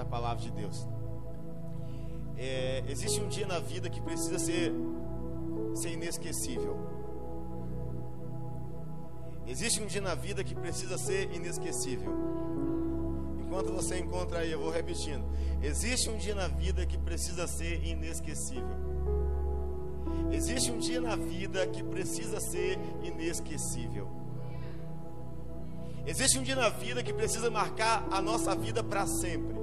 [0.00, 0.88] Da palavra de Deus.
[2.36, 4.72] É, existe um dia na vida que precisa ser,
[5.74, 6.74] ser inesquecível.
[9.46, 12.12] Existe um dia na vida que precisa ser inesquecível.
[13.40, 15.24] Enquanto você encontra aí, eu vou repetindo.
[15.60, 18.80] Existe um dia na vida que precisa ser inesquecível.
[20.32, 24.08] Existe um dia na vida que precisa ser inesquecível.
[26.06, 29.59] Existe um dia na vida que precisa marcar a nossa vida para sempre.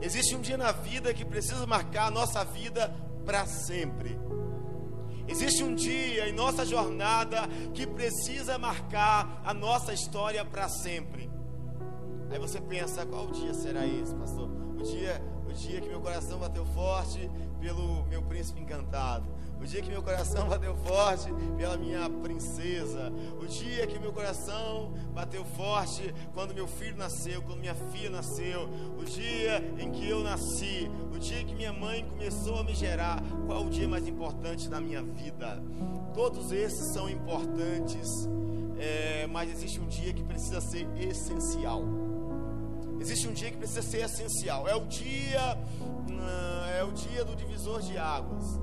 [0.00, 4.18] Existe um dia na vida que precisa marcar a nossa vida para sempre.
[5.26, 11.30] Existe um dia em nossa jornada que precisa marcar a nossa história para sempre.
[12.30, 14.48] Aí você pensa, qual dia será esse, pastor?
[14.48, 19.32] O dia, o dia que meu coração bateu forte pelo meu príncipe encantado.
[19.64, 23.10] O dia que meu coração bateu forte pela minha princesa.
[23.40, 28.68] O dia que meu coração bateu forte quando meu filho nasceu, quando minha filha nasceu.
[29.00, 30.90] O dia em que eu nasci.
[31.10, 33.22] O dia que minha mãe começou a me gerar.
[33.46, 35.62] Qual o dia mais importante da minha vida?
[36.12, 38.28] Todos esses são importantes.
[38.78, 41.82] É, mas existe um dia que precisa ser essencial.
[43.00, 44.68] Existe um dia que precisa ser essencial.
[44.68, 46.18] É o dia, hum,
[46.78, 48.62] é o dia do divisor de águas.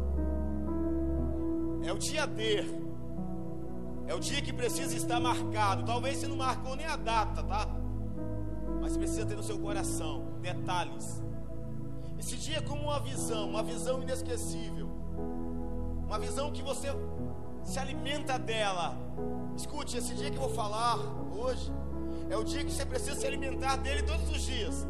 [1.84, 2.64] É o dia D.
[4.08, 5.84] É o dia que precisa estar marcado.
[5.84, 7.68] Talvez você não marcou nem a data, tá?
[8.80, 11.24] Mas precisa ter no seu coração detalhes.
[12.20, 14.90] Esse dia é como uma visão, uma visão inesquecível.
[16.06, 16.88] Uma visão que você
[17.64, 18.98] se alimenta dela.
[19.56, 20.98] Escute, esse dia que eu vou falar
[21.36, 21.72] hoje
[22.30, 24.88] é o dia que você precisa se alimentar dele todos os dias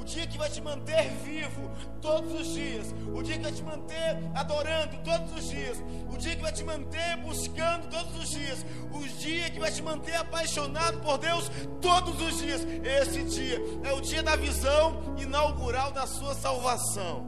[0.00, 3.62] o dia que vai te manter vivo todos os dias, o dia que vai te
[3.62, 8.64] manter adorando todos os dias, o dia que vai te manter buscando todos os dias,
[8.92, 11.50] o dia que vai te manter apaixonado por Deus
[11.82, 12.62] todos os dias.
[12.82, 17.26] Esse dia é o dia da visão inaugural da sua salvação.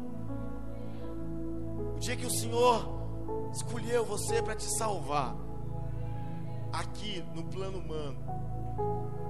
[1.97, 5.37] O dia que o Senhor escolheu você para te salvar
[6.73, 8.52] aqui no plano humano.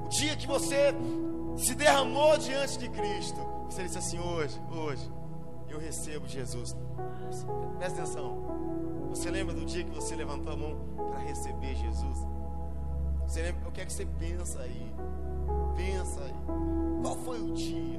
[0.04, 0.94] O dia que você
[1.56, 3.40] se derramou diante de Cristo.
[3.68, 5.10] Você disse assim: hoje, hoje,
[5.68, 6.76] eu recebo Jesus.
[7.78, 9.08] Presta atenção.
[9.10, 10.76] Você lembra do dia que você levantou a mão
[11.10, 12.18] para receber Jesus?
[13.26, 13.68] Você lembra?
[13.68, 14.92] O que é que você pensa aí?
[15.76, 16.34] Pensa aí.
[17.02, 17.98] Qual foi o dia?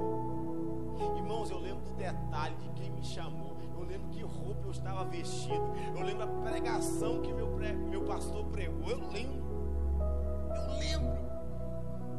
[1.16, 3.54] Irmãos, eu lembro do detalhe de quem me chamou.
[3.76, 5.72] Eu lembro que roupa eu estava vestido.
[5.94, 7.48] Eu lembro a pregação que meu,
[7.88, 8.90] meu pastor pregou.
[8.90, 9.44] Eu lembro.
[10.54, 11.23] Eu lembro.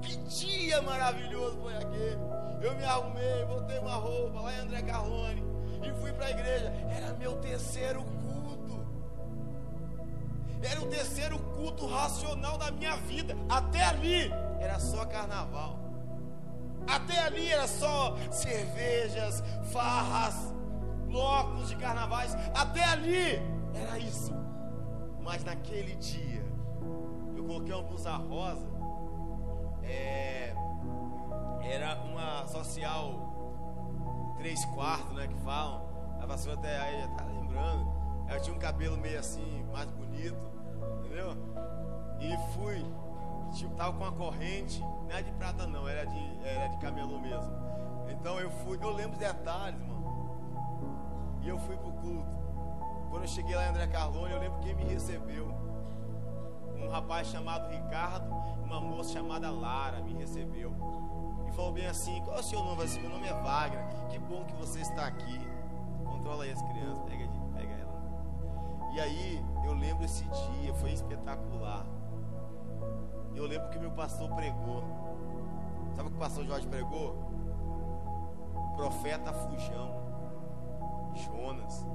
[0.05, 2.19] Que dia maravilhoso foi aquele.
[2.61, 5.43] Eu me arrumei, botei uma roupa lá em André Carlone
[5.83, 6.71] e fui para a igreja.
[6.95, 8.85] Era meu terceiro culto.
[10.61, 13.35] Era o terceiro culto racional da minha vida.
[13.49, 15.79] Até ali era só carnaval.
[16.87, 20.35] Até ali era só cervejas, farras,
[21.07, 22.35] blocos de carnavais.
[22.53, 23.41] Até ali
[23.73, 24.33] era isso.
[25.21, 26.45] Mas naquele dia,
[27.35, 28.74] eu coloquei uma blusa rosa
[29.87, 30.53] é,
[31.63, 33.35] era uma social
[34.37, 35.83] três quartos, né, que falam.
[36.21, 37.91] A vassoura até aí já tá lembrando.
[38.29, 40.37] Eu tinha um cabelo meio assim, mais bonito,
[40.99, 41.35] entendeu?
[42.19, 42.85] E fui,
[43.53, 47.19] tipo, tava com uma corrente, não era de prata não, era de, era de camelô
[47.19, 47.51] mesmo.
[48.09, 49.95] Então eu fui, eu lembro os detalhes, mano.
[51.41, 52.35] E eu fui pro culto.
[53.09, 55.47] Quando eu cheguei lá em André Carlone, eu lembro quem me recebeu.
[56.85, 58.29] Um rapaz chamado Ricardo,
[58.63, 60.73] uma moça chamada Lara me recebeu.
[61.47, 62.83] E falou bem assim: qual é o seu nome?
[62.83, 63.85] Assim, meu nome é Wagner.
[64.09, 65.39] Que bom que você está aqui.
[66.03, 68.93] Controla aí as crianças, pega, pega ela.
[68.93, 71.85] E aí, eu lembro esse dia, foi espetacular.
[73.35, 74.83] Eu lembro que meu pastor pregou.
[75.95, 77.15] Sabe o que o pastor Jorge pregou?
[78.53, 79.91] O profeta Fujão,
[81.15, 81.85] Jonas.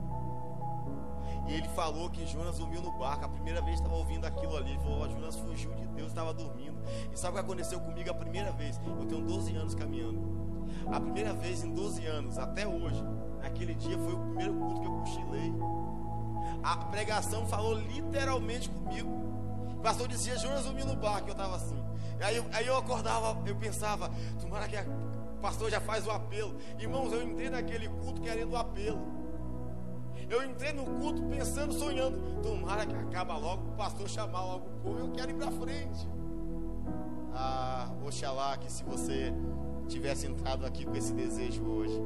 [1.50, 3.24] E ele falou que Jonas dormiu no barco.
[3.24, 4.70] A primeira vez estava ouvindo aquilo ali.
[4.70, 6.80] Ele falou: Jonas fugiu de Deus, estava dormindo.
[7.12, 8.80] E sabe o que aconteceu comigo a primeira vez?
[8.86, 10.40] Eu tenho 12 anos caminhando.
[10.92, 13.02] A primeira vez em 12 anos, até hoje,
[13.42, 15.52] naquele dia foi o primeiro culto que eu cochilei.
[16.62, 19.10] A pregação falou literalmente comigo.
[19.76, 21.30] O pastor dizia: Jonas dormiu no barco.
[21.30, 21.82] Eu estava assim.
[22.20, 24.08] Aí, aí eu acordava, eu pensava:
[24.40, 26.56] tomara que o pastor já faz o apelo.
[26.78, 29.19] Irmãos, eu entrei naquele culto querendo o apelo.
[30.30, 32.16] Eu entrei no culto pensando, sonhando.
[32.40, 34.98] Tomara que acaba logo, o pastor chamar logo o povo.
[35.00, 36.08] Eu quero ir para frente.
[37.34, 39.32] Ah, oxalá que se você
[39.88, 42.00] tivesse entrado aqui com esse desejo hoje.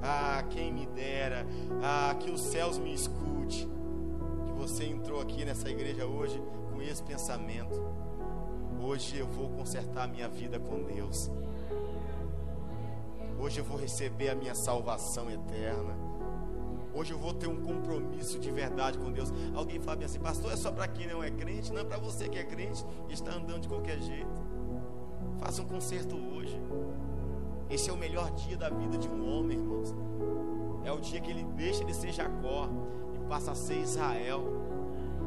[0.00, 1.44] Ah, quem me dera.
[1.82, 3.68] Ah, que os céus me escute.
[4.46, 6.40] Que você entrou aqui nessa igreja hoje
[6.72, 7.82] com esse pensamento.
[8.80, 11.28] Hoje eu vou consertar minha vida com Deus.
[13.44, 15.94] Hoje eu vou receber a minha salvação eterna.
[16.94, 19.30] Hoje eu vou ter um compromisso de verdade com Deus.
[19.54, 21.70] Alguém fala assim, pastor, é só para quem não é crente?
[21.70, 24.42] Não é para você que é crente e está andando de qualquer jeito.
[25.40, 26.58] Faça um concerto hoje.
[27.68, 29.94] Esse é o melhor dia da vida de um homem, irmãos.
[30.82, 32.70] É o dia que ele deixa de ser Jacó
[33.14, 34.42] e passa a ser Israel,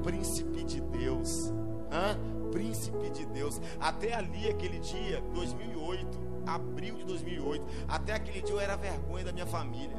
[0.01, 1.53] príncipe de Deus.
[1.91, 2.17] Hã?
[2.49, 3.61] Príncipe de Deus.
[3.79, 9.31] Até ali, aquele dia, 2008, abril de 2008, até aquele dia eu era vergonha da
[9.31, 9.97] minha família.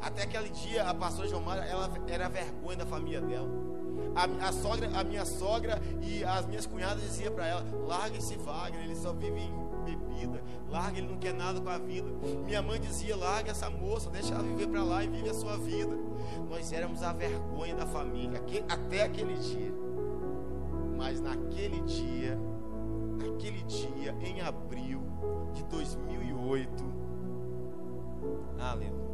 [0.00, 3.48] Até aquele dia, a pastora Gilmar, ela era vergonha da família dela.
[4.14, 8.36] A, a, sogra, a minha sogra e as minhas cunhadas diziam para ela: larga esse
[8.36, 12.08] Wagner, ele só vive em bebida, larga, ele não quer nada com a vida.
[12.44, 15.56] Minha mãe dizia: larga essa moça, deixa ela viver para lá e vive a sua
[15.56, 15.96] vida.
[16.48, 19.72] Nós éramos a vergonha da família, até aquele dia.
[20.96, 22.38] Mas naquele dia,
[23.18, 25.05] naquele dia, em abril
[25.52, 26.84] de 2008,
[28.58, 29.06] aleluia.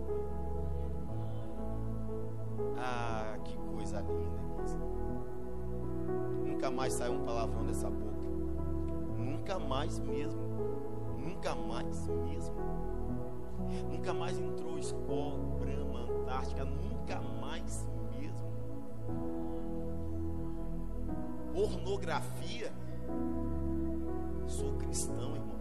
[2.79, 4.43] Ah, que coisa linda.
[6.63, 8.29] Nunca mais saiu um palavrão dessa boca.
[9.19, 10.41] Nunca mais mesmo.
[11.19, 12.55] Nunca mais mesmo.
[13.91, 16.65] Nunca mais entrou escola, Brahma, Antártica.
[16.65, 18.53] Nunca mais mesmo.
[21.53, 22.73] Pornografia.
[24.47, 25.52] Sou cristão, irmão.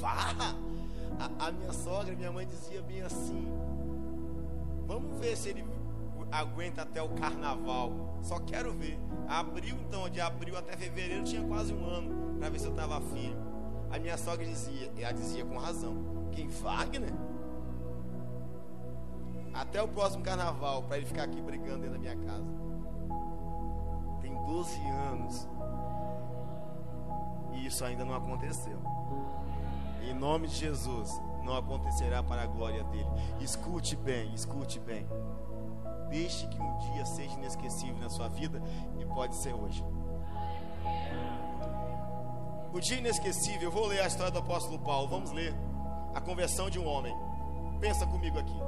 [0.00, 0.54] Farra.
[1.18, 3.46] A, a minha sogra, minha mãe dizia bem assim
[4.86, 5.64] Vamos ver se ele
[6.30, 7.92] aguenta até o carnaval.
[8.22, 8.98] Só quero ver.
[9.26, 13.00] Abril, então, de abril até fevereiro tinha quase um ano para ver se eu estava
[13.00, 13.36] firme.
[13.90, 17.12] A minha sogra dizia, ela dizia com razão: Quem Wagner?
[19.52, 22.44] Até o próximo carnaval para ele ficar aqui brigando dentro da minha casa.
[24.20, 24.80] Tem 12
[25.10, 25.48] anos
[27.54, 28.78] e isso ainda não aconteceu.
[30.02, 31.10] Em nome de Jesus
[31.44, 33.08] não acontecerá para a glória dele.
[33.40, 35.06] Escute bem, escute bem.
[36.08, 38.62] Deixe que um dia seja inesquecível na sua vida
[38.98, 39.84] e pode ser hoje.
[42.72, 45.08] O dia inesquecível, eu vou ler a história do apóstolo Paulo.
[45.08, 45.54] Vamos ler
[46.14, 47.14] a conversão de um homem.
[47.80, 48.58] Pensa comigo aqui.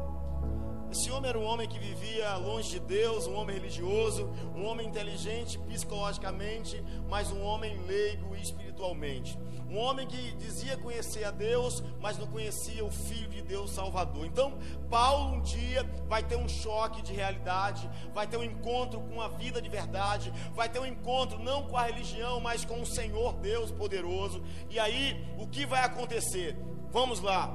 [0.90, 4.86] Esse homem era um homem que vivia longe de Deus, um homem religioso, um homem
[4.86, 8.36] inteligente psicologicamente, mas um homem leigo
[8.76, 9.38] espiritualmente.
[9.68, 14.24] Um homem que dizia conhecer a Deus, mas não conhecia o Filho de Deus Salvador.
[14.26, 14.56] Então,
[14.88, 19.28] Paulo um dia vai ter um choque de realidade, vai ter um encontro com a
[19.28, 23.34] vida de verdade, vai ter um encontro não com a religião, mas com o Senhor
[23.34, 24.42] Deus poderoso.
[24.70, 26.56] E aí, o que vai acontecer?
[26.92, 27.50] Vamos lá.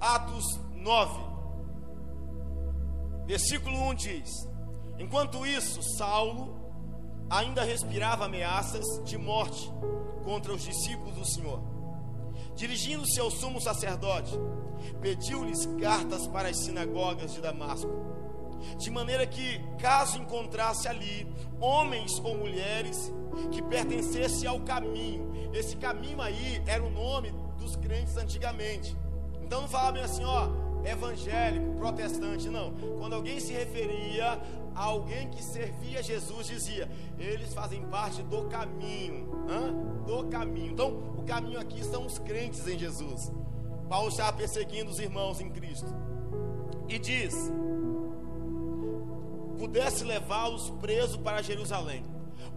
[0.00, 0.44] Atos
[0.74, 1.24] 9.
[3.26, 4.30] Versículo 1 diz:
[4.98, 6.55] Enquanto isso, Saulo
[7.28, 9.70] ainda respirava ameaças de morte
[10.24, 11.60] contra os discípulos do Senhor.
[12.54, 14.32] Dirigindo-se ao sumo sacerdote,
[15.00, 17.90] pediu-lhes cartas para as sinagogas de Damasco,
[18.78, 21.30] de maneira que, caso encontrasse ali
[21.60, 23.12] homens ou mulheres
[23.50, 28.96] que pertencessem ao caminho, esse caminho aí era o nome dos crentes antigamente.
[29.42, 30.48] Então não falava bem assim, ó,
[30.90, 32.72] evangélico, protestante, não.
[32.98, 34.40] Quando alguém se referia
[34.74, 36.88] a alguém que servia Jesus, dizia:
[37.18, 39.28] eles fazem parte do caminho,
[40.06, 40.72] do caminho.
[40.72, 43.32] Então, o caminho aqui são os crentes em Jesus.
[43.88, 45.92] Paulo está perseguindo os irmãos em Cristo
[46.88, 47.34] e diz:
[49.58, 52.04] pudesse levá-los presos para Jerusalém.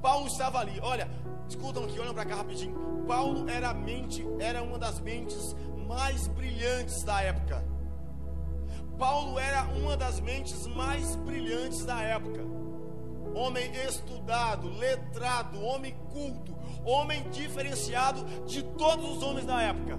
[0.02, 0.80] Paulo estava ali.
[0.82, 1.10] Olha,
[1.48, 3.06] escutam aqui, olham para cá rapidinho.
[3.08, 5.56] Paulo era mente, era uma das mentes
[5.88, 7.64] mais brilhantes da época.
[9.00, 12.42] Paulo era uma das mentes mais brilhantes da época.
[13.34, 16.54] Homem estudado, letrado, homem culto,
[16.84, 19.98] homem diferenciado de todos os homens da época.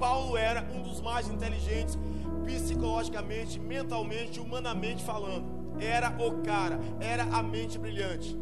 [0.00, 1.98] Paulo era um dos mais inteligentes,
[2.46, 5.44] psicologicamente, mentalmente, humanamente falando.
[5.78, 8.34] Era o cara, era a mente brilhante.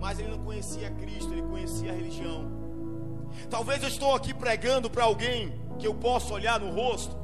[0.00, 2.50] Mas ele não conhecia Cristo, ele conhecia a religião.
[3.50, 7.23] Talvez eu estou aqui pregando para alguém que eu possa olhar no rosto,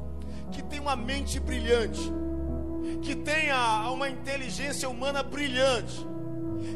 [0.51, 2.01] que tem uma mente brilhante,
[3.01, 6.05] que tenha uma inteligência humana brilhante,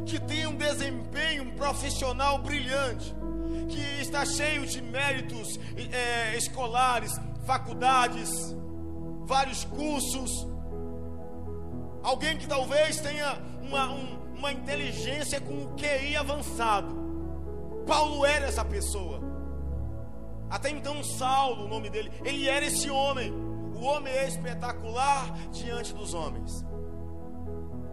[0.05, 3.13] que tenha um desempenho profissional brilhante,
[3.69, 5.59] que está cheio de méritos
[5.91, 7.11] é, escolares,
[7.45, 8.29] faculdades,
[9.25, 10.47] vários cursos.
[12.03, 17.03] Alguém que talvez tenha uma, um, uma inteligência com o QI avançado.
[17.85, 19.21] Paulo era essa pessoa.
[20.49, 23.33] Até então, Saulo, o nome dele, ele era esse homem.
[23.75, 26.65] O homem é espetacular diante dos homens.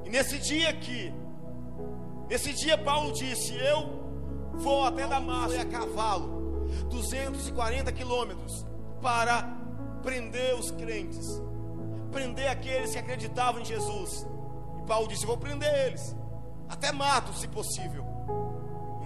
[0.04, 1.12] E nesse dia aqui,
[2.28, 4.02] nesse dia, Paulo disse: Eu
[4.54, 8.64] vou até Damasco a cavalo, 240 quilômetros,
[9.00, 9.42] para
[10.02, 11.42] prender os crentes,
[12.10, 14.26] prender aqueles que acreditavam em Jesus.
[14.78, 16.16] E Paulo disse: Vou prender eles,
[16.68, 18.04] até mato, se possível.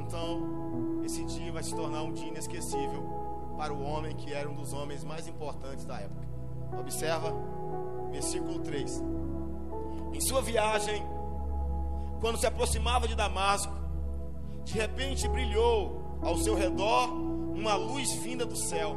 [0.01, 4.55] Então, esse dia vai se tornar um dia inesquecível para o homem que era um
[4.55, 6.36] dos homens mais importantes da época.
[6.79, 7.33] Observa,
[8.11, 9.03] versículo 3.
[10.13, 11.03] Em sua viagem,
[12.21, 13.73] quando se aproximava de Damasco,
[14.65, 17.09] de repente brilhou ao seu redor
[17.55, 18.97] uma luz vinda do céu.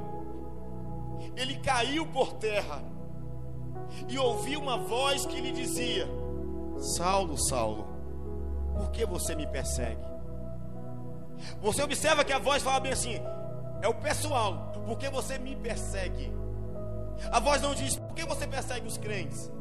[1.36, 2.82] Ele caiu por terra
[4.08, 6.08] e ouviu uma voz que lhe dizia:
[6.78, 7.88] Saulo, Saulo,
[8.78, 10.10] por que você me persegue?
[11.62, 13.16] Você observa que a voz fala bem assim:
[13.82, 16.32] é o pessoal, por que você me persegue?
[17.32, 19.52] A voz não diz, por que você persegue os crentes?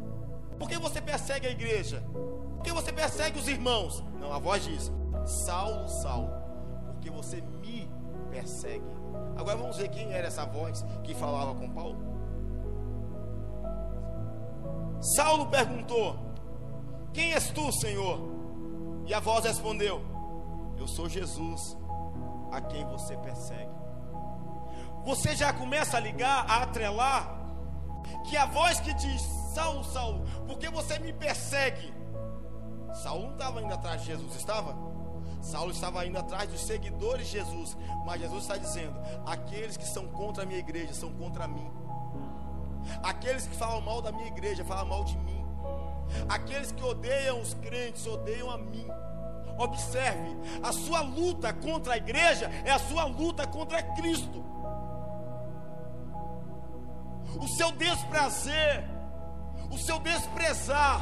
[0.59, 2.03] Por que você persegue a igreja?
[2.13, 4.03] Por que você persegue os irmãos?
[4.21, 4.93] Não, a voz diz,
[5.25, 6.31] Saulo, Saulo,
[6.93, 7.89] porque você me
[8.31, 8.85] persegue.
[9.37, 11.97] Agora vamos ver quem era essa voz que falava com Paulo.
[15.01, 16.17] Saulo perguntou:
[17.13, 18.19] Quem és tu, Senhor?
[19.07, 20.03] E a voz respondeu:
[20.77, 21.77] Eu sou Jesus,
[22.51, 23.79] a quem você persegue
[25.09, 27.38] você já começa a ligar, a atrelar,
[28.29, 29.23] que a voz que diz:
[29.55, 31.93] Saulo, Saulo, porque você me persegue?
[33.03, 34.77] Saulo não estava indo atrás de Jesus, estava?
[35.41, 40.07] Saulo estava indo atrás dos seguidores de Jesus, mas Jesus está dizendo: aqueles que são
[40.09, 41.71] contra a minha igreja são contra mim.
[43.03, 45.45] Aqueles que falam mal da minha igreja falam mal de mim.
[46.29, 48.87] Aqueles que odeiam os crentes odeiam a mim.
[49.59, 54.45] Observe, a sua luta contra a igreja é a sua luta contra Cristo
[57.39, 58.85] o seu desprazer,
[59.71, 61.01] o seu desprezar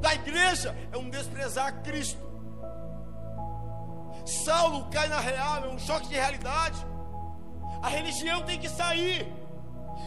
[0.00, 2.20] da igreja é um desprezar Cristo.
[4.24, 6.84] Saulo cai na real, é um choque de realidade.
[7.80, 9.32] A religião tem que sair.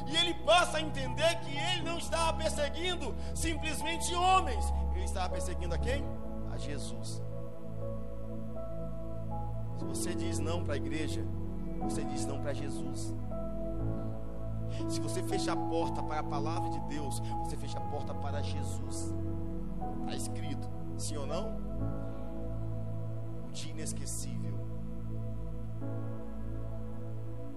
[0.08, 5.74] E ele passa a entender que ele não estava perseguindo simplesmente homens, ele estava perseguindo
[5.74, 6.04] a quem?
[6.52, 7.22] A Jesus.
[9.80, 11.26] Se você diz não para a igreja,
[11.80, 13.14] você diz não para Jesus.
[14.90, 18.42] Se você fecha a porta para a palavra de Deus, você fecha a porta para
[18.42, 19.14] Jesus.
[20.02, 20.68] Está escrito,
[20.98, 21.58] sim ou não?
[23.48, 24.46] O dia inesquecível.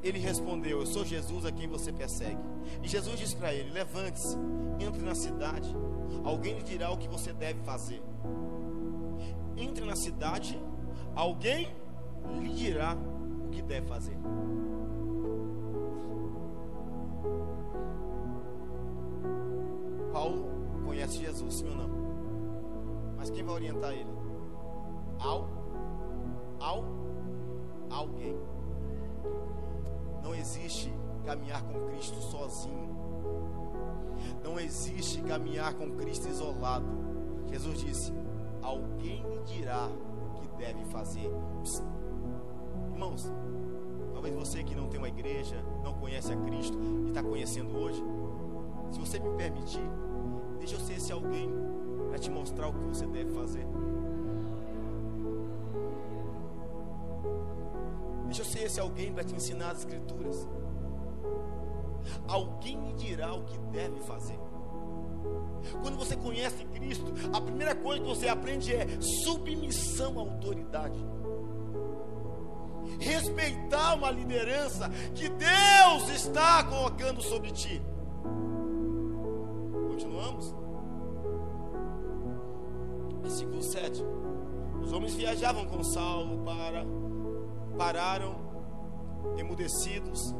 [0.02, 2.40] Ele respondeu: Eu sou Jesus a quem você persegue.
[2.82, 4.36] E Jesus disse para ele: Levante-se,
[4.78, 5.74] entre na cidade.
[6.24, 8.02] Alguém lhe dirá o que você deve fazer.
[9.56, 10.58] Entre na cidade,
[11.14, 11.68] alguém
[12.40, 12.96] lhe dirá
[13.46, 14.16] o que deve fazer.
[20.12, 20.46] Paulo
[20.84, 21.88] conhece Jesus, sim ou não?
[23.16, 24.10] Mas quem vai orientar ele?
[25.18, 25.48] Ao,
[26.60, 26.84] ao,
[27.90, 28.36] alguém.
[30.22, 30.92] Não existe
[31.24, 32.88] caminhar com Cristo sozinho.
[34.42, 36.86] Não existe caminhar com Cristo isolado.
[37.50, 38.12] Jesus disse:
[38.62, 41.30] Alguém lhe dirá o que deve fazer.
[42.92, 43.30] Irmãos,
[44.12, 48.02] talvez você que não tem uma igreja, não conhece a Cristo e está conhecendo hoje,
[48.90, 49.88] se você me permitir,
[50.68, 51.50] Deixa eu ser esse alguém
[52.10, 53.66] para te mostrar o que você deve fazer.
[58.26, 60.46] Deixa eu ser esse alguém para te ensinar as escrituras.
[62.26, 64.38] Alguém me dirá o que deve fazer.
[65.80, 70.98] Quando você conhece Cristo, a primeira coisa que você aprende é submissão à autoridade.
[73.00, 77.80] Respeitar uma liderança que Deus está colocando sobre ti.
[85.18, 86.86] Viajavam com Saulo para
[87.76, 88.36] pararam
[89.36, 90.32] emudecidos,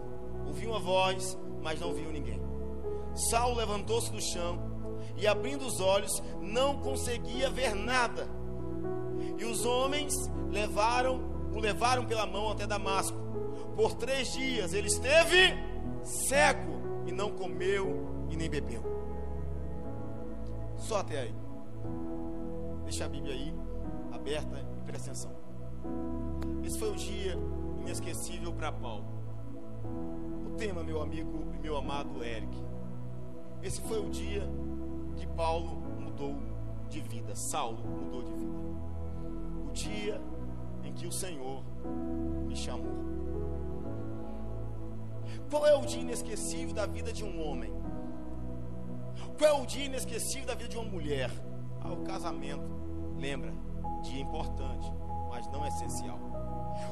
[0.47, 2.41] ouviam a voz, mas não viam ninguém.
[3.29, 4.57] Saulo levantou-se do chão
[5.17, 8.29] e abrindo os olhos, não conseguia ver nada.
[9.37, 10.15] E os homens
[10.49, 11.21] levaram,
[11.53, 13.19] o levaram pela mão até Damasco.
[13.75, 15.55] Por três dias ele esteve
[16.05, 18.83] cego e não comeu e nem bebeu.
[20.77, 21.35] Só até aí.
[22.85, 23.68] Deixa a Bíblia aí
[24.29, 25.33] aberta e presta atenção.
[26.63, 27.39] Esse foi o dia
[27.81, 29.07] inesquecível para Paulo.
[30.47, 32.55] O tema, meu amigo e meu amado Eric.
[33.63, 34.47] Esse foi o dia
[35.17, 36.37] que Paulo mudou
[36.91, 38.59] de vida, Saulo mudou de vida.
[39.67, 40.21] O dia
[40.85, 41.65] em que o Senhor
[42.47, 43.09] me chamou.
[45.51, 47.73] Qual é o dia inesquecível da vida de um homem?
[49.39, 51.31] Qual é o dia inesquecível da vida de uma mulher?
[51.81, 52.69] Ah, o casamento.
[53.17, 53.68] Lembra?
[54.03, 54.93] Dia importante,
[55.29, 56.19] mas não essencial.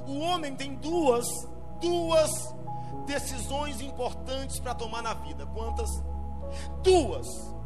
[0.07, 1.27] O homem tem duas,
[1.81, 2.31] duas
[3.07, 5.47] decisões importantes para tomar na vida.
[5.47, 5.89] Quantas?
[6.83, 7.57] Duas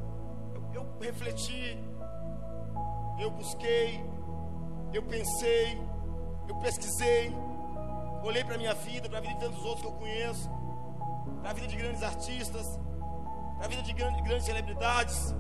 [0.73, 1.79] eu refleti,
[3.19, 4.05] eu busquei,
[4.93, 5.81] eu pensei,
[6.49, 7.35] eu pesquisei,
[8.23, 10.51] olhei para a minha vida, para a vida de tantos outros que eu conheço,
[11.41, 12.67] para a vida de grandes artistas,
[13.57, 15.35] para a vida de grandes celebridades,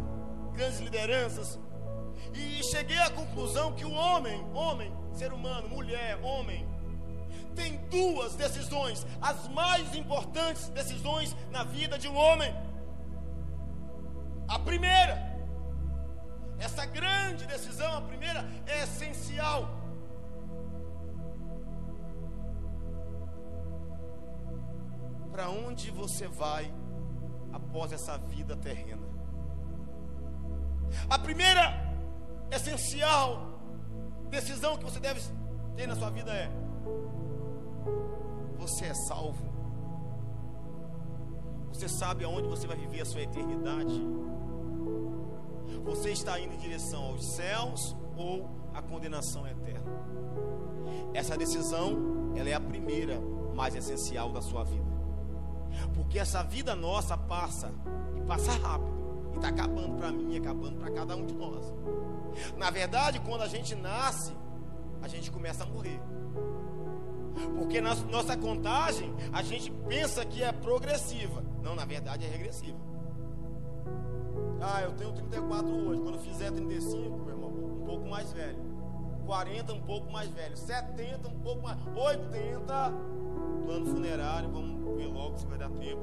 [0.52, 1.58] grandes lideranças,
[2.34, 6.66] e cheguei à conclusão que o homem, homem, ser humano, mulher, homem,
[7.54, 12.54] tem duas decisões, as mais importantes decisões na vida de um homem.
[14.48, 15.18] A primeira,
[16.58, 19.68] essa grande decisão, a primeira, é essencial.
[25.30, 26.72] Para onde você vai
[27.52, 29.08] após essa vida terrena?
[31.08, 31.89] A primeira
[32.50, 33.50] essencial
[34.28, 35.20] decisão que você deve
[35.76, 36.50] ter na sua vida é:
[38.56, 39.50] você é salvo?
[41.72, 44.00] Você sabe aonde você vai viver a sua eternidade?
[45.84, 49.90] Você está indo em direção aos céus ou à condenação eterna?
[51.14, 53.18] Essa decisão, ela é a primeira
[53.54, 54.90] mais essencial da sua vida.
[55.94, 57.72] Porque essa vida nossa passa
[58.16, 58.99] e passa rápido.
[59.32, 61.72] E está acabando para mim, acabando para cada um de nós.
[62.56, 64.32] Na verdade, quando a gente nasce,
[65.02, 66.00] a gente começa a morrer.
[67.56, 71.42] Porque na nossa contagem, a gente pensa que é progressiva.
[71.62, 72.78] Não, na verdade é regressiva.
[74.60, 76.00] Ah, eu tenho 34 hoje.
[76.00, 78.58] Quando fizer 35, meu irmão, um pouco mais velho.
[79.26, 80.56] 40, um pouco mais velho.
[80.56, 81.78] 70, um pouco mais.
[81.94, 82.92] 80,
[83.64, 84.50] plano funerário.
[84.50, 86.02] Vamos ver logo se vai dar tempo.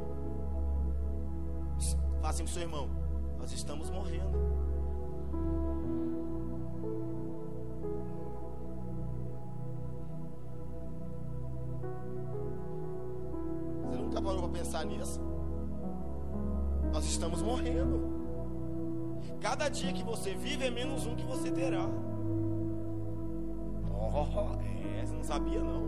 [2.21, 2.89] Faça assim pro seu irmão.
[3.39, 4.37] Nós estamos morrendo.
[13.85, 15.21] Você nunca parou para pensar nisso?
[16.91, 18.17] Nós estamos morrendo.
[19.39, 21.85] Cada dia que você vive é menos um que você terá.
[23.91, 25.83] Oh, é, você não sabia não.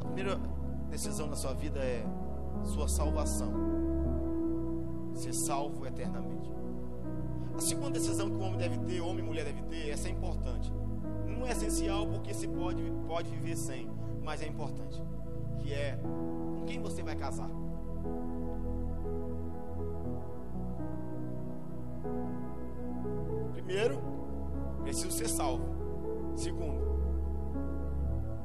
[0.00, 0.40] A primeira
[0.90, 2.04] decisão da sua vida é
[2.64, 3.52] sua salvação.
[5.14, 6.50] Ser salvo eternamente.
[7.56, 10.12] A segunda decisão que o homem deve ter, homem e mulher deve ter, essa é
[10.12, 10.72] importante.
[11.26, 13.88] Não é essencial porque se pode, pode viver sem,
[14.22, 15.02] mas é importante.
[15.58, 17.50] Que é com quem você vai casar.
[23.52, 24.00] Primeiro,
[24.82, 25.64] preciso ser salvo.
[26.36, 26.80] Segundo,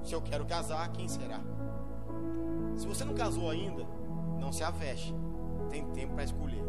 [0.04, 1.40] se eu quero casar, quem será?
[2.76, 3.86] Se você não casou ainda,
[4.44, 5.16] não se aveste.
[5.70, 6.64] Tem tempo para escolher.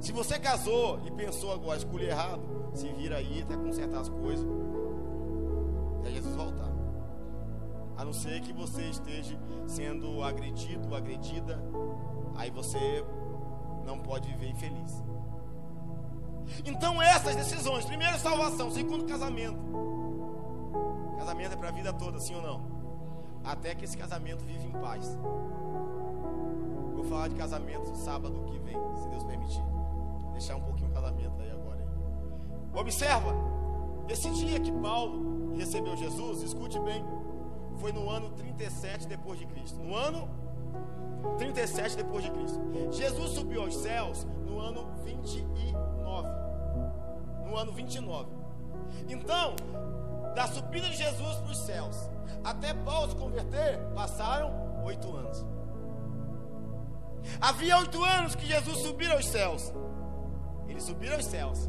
[0.00, 2.40] Se você casou e pensou agora escolher errado,
[2.72, 4.46] se vira aí até consertar as coisas.
[6.00, 6.68] Até Jesus voltar.
[7.96, 11.60] A não ser que você esteja sendo agredido, agredida,
[12.36, 13.04] aí você
[13.84, 15.02] não pode viver infeliz.
[16.64, 19.58] Então, essas decisões: primeiro, salvação, segundo, casamento.
[21.18, 22.77] Casamento é para a vida toda, sim ou não?
[23.48, 25.16] Até que esse casamento vive em paz.
[26.94, 29.62] Vou falar de casamento sábado que vem, se Deus permitir.
[30.32, 31.82] Deixar um pouquinho o casamento aí agora.
[32.74, 33.34] Observa,
[34.06, 37.02] esse dia que Paulo recebeu Jesus, escute bem,
[37.78, 39.78] foi no ano 37 depois de Cristo.
[39.78, 40.28] No ano
[41.38, 42.60] 37 depois de Cristo.
[42.92, 46.28] Jesus subiu aos céus no ano 29.
[47.46, 48.28] No ano 29.
[49.08, 49.56] Então,
[50.34, 52.08] da subida de Jesus para os céus
[52.44, 55.44] até Paulo se converter, passaram oito anos.
[57.40, 59.72] Havia oito anos que Jesus subiu aos céus.
[60.66, 61.68] Ele subiu aos céus,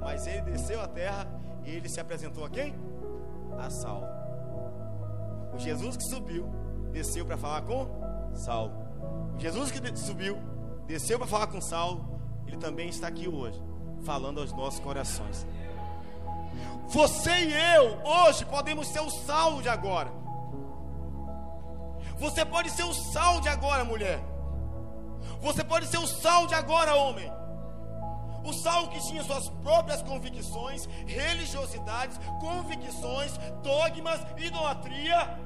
[0.00, 1.26] mas ele desceu à terra
[1.64, 2.74] e ele se apresentou a quem?
[3.58, 4.06] A Saulo.
[5.54, 6.48] O Jesus que subiu,
[6.92, 7.86] desceu para falar com
[8.34, 8.72] Saulo.
[9.36, 10.38] O Jesus que subiu,
[10.86, 13.62] desceu para falar com Saulo, ele também está aqui hoje,
[14.04, 15.46] falando aos nossos corações.
[16.88, 20.10] Você e eu, hoje, podemos ser o Saulo de agora.
[22.18, 24.20] Você pode ser o Saulo de agora, mulher.
[25.40, 27.30] Você pode ser o Saulo de agora, homem.
[28.44, 35.38] O Saulo que tinha suas próprias convicções, religiosidades, convicções, dogmas, idolatria.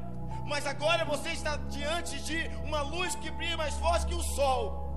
[0.46, 4.89] Mas agora você está diante de uma luz que brilha mais forte que o sol.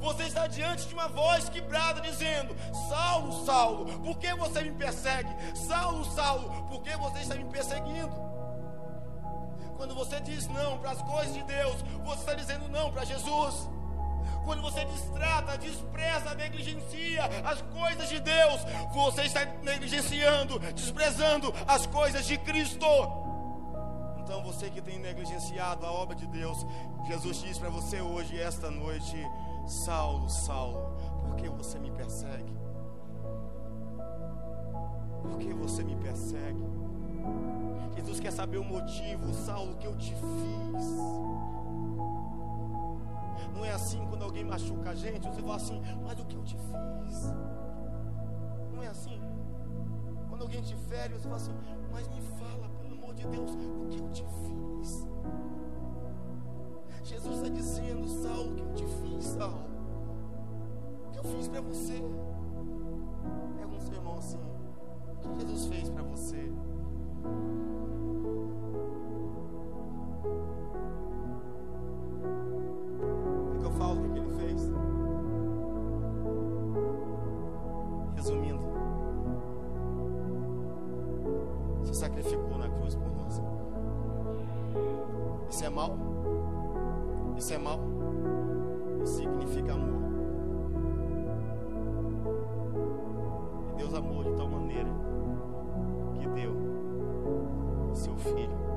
[0.00, 2.54] Você está diante de uma voz que brada dizendo:
[2.88, 5.28] Saulo, Saulo, por que você me persegue?
[5.54, 8.28] Saulo, Saulo, por que você está me perseguindo?
[9.76, 13.68] Quando você diz não para as coisas de Deus, você está dizendo não para Jesus.
[14.44, 18.60] Quando você distrata, despreza, negligencia as coisas de Deus,
[18.92, 22.86] você está negligenciando, desprezando as coisas de Cristo.
[24.18, 26.66] Então, você que tem negligenciado a obra de Deus,
[27.06, 29.16] Jesus diz para você hoje, esta noite:
[29.68, 32.56] Saulo, Saulo, por que você me persegue?
[35.22, 36.64] Por que você me persegue?
[37.94, 40.86] Jesus quer saber o motivo, Saulo, que eu te fiz.
[43.54, 46.44] Não é assim quando alguém machuca a gente, você fala assim, mas o que eu
[46.44, 47.34] te fiz?
[48.72, 49.20] Não é assim.
[50.30, 51.54] Quando alguém te fere, você fala assim,
[51.92, 55.06] mas me fala, pelo amor de Deus, o que eu te fiz?
[57.08, 59.64] Jesus está dizendo, Saulo, o que eu te fiz, Saulo?
[61.06, 62.02] O que eu fiz para você?
[63.56, 64.38] Pergunta seu irmão assim,
[65.14, 66.52] o que Jesus fez para você?
[73.54, 74.70] O que eu falo, que ele fez?
[78.16, 78.60] Resumindo,
[81.84, 83.40] se sacrificou na cruz por nós.
[85.48, 85.96] Isso é mal?
[87.38, 87.78] Isso é mal?
[89.04, 90.02] Isso significa amor.
[93.70, 94.90] E Deus amou de tal maneira
[96.18, 96.52] que deu
[97.92, 98.67] o seu filho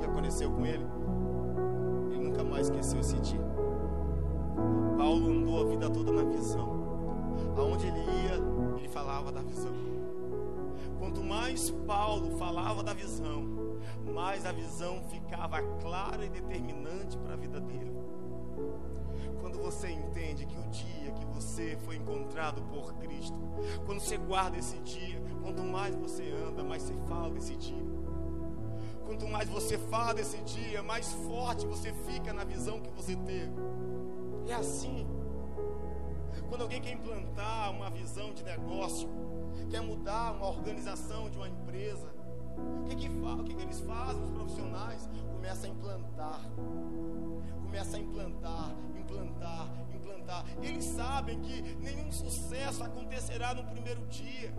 [0.00, 0.84] sabe, apareceu com ele,
[2.10, 3.40] ele nunca mais esqueceu esse dia.
[4.96, 6.80] Paulo andou a vida toda na visão.
[7.56, 9.72] Aonde ele ia, ele falava da visão.
[10.98, 13.78] Quanto mais Paulo falava da visão,
[14.12, 17.90] mais a visão ficava clara e determinante para a vida dele.
[19.40, 23.38] Quando você entende que o dia que você foi encontrado por Cristo,
[23.86, 27.89] quando você guarda esse dia, quanto mais você anda, mais você fala desse dia.
[29.10, 33.50] Quanto mais você fala desse dia, mais forte você fica na visão que você teve.
[34.46, 35.04] É assim.
[36.48, 39.08] Quando alguém quer implantar uma visão de negócio,
[39.68, 42.08] quer mudar uma organização de uma empresa,
[42.56, 45.10] o que, que, o que, que eles fazem, os profissionais?
[45.32, 46.40] Começa a implantar.
[47.64, 50.44] Começa a implantar, implantar, implantar.
[50.62, 54.54] Eles sabem que nenhum sucesso acontecerá no primeiro dia.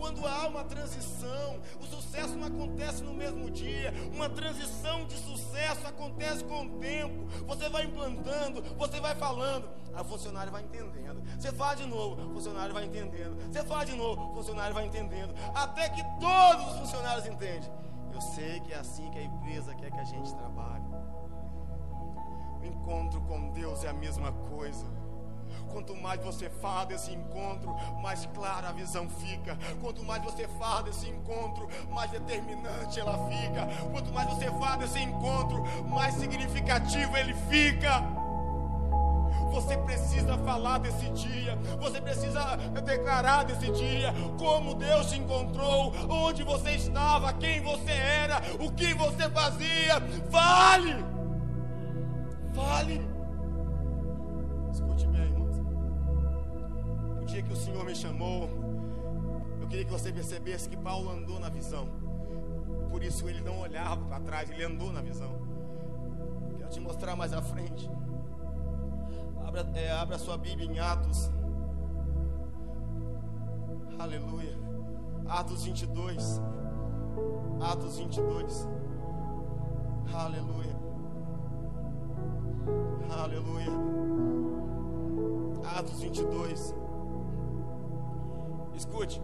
[0.00, 3.92] Quando há uma transição, o sucesso não acontece no mesmo dia.
[4.14, 7.26] Uma transição de sucesso acontece com o tempo.
[7.46, 11.22] Você vai implantando, você vai falando, aí o funcionário vai entendendo.
[11.38, 13.36] Você fala de novo, o funcionário vai entendendo.
[13.52, 15.34] Você fala de novo, o funcionário vai entendendo.
[15.54, 17.70] Até que todos os funcionários entendem.
[18.14, 20.86] Eu sei que é assim que a empresa quer que a gente trabalhe.
[22.58, 24.86] O encontro com Deus é a mesma coisa.
[25.72, 29.56] Quanto mais você fala desse encontro, mais clara a visão fica.
[29.80, 33.66] Quanto mais você fala desse encontro, mais determinante ela fica.
[33.90, 38.02] Quanto mais você fala desse encontro, mais significativo ele fica.
[39.52, 46.44] Você precisa falar desse dia, você precisa declarar desse dia como Deus te encontrou, onde
[46.44, 50.00] você estava, quem você era, o que você fazia.
[50.30, 51.04] Fale!
[52.54, 53.19] Fale!
[57.30, 58.50] Que o Senhor me chamou,
[59.60, 61.86] eu queria que você percebesse que Paulo andou na visão.
[62.90, 65.30] Por isso ele não olhava para trás, ele andou na visão.
[66.58, 67.88] Quero te mostrar mais à frente.
[69.46, 71.30] Abra, é, abra sua Bíblia em Atos.
[73.96, 74.58] Aleluia.
[75.28, 76.42] Atos 22.
[77.60, 78.68] Atos 22.
[80.12, 80.76] Aleluia.
[83.08, 83.70] Aleluia.
[85.78, 86.79] Atos 22.
[88.74, 89.20] Escute.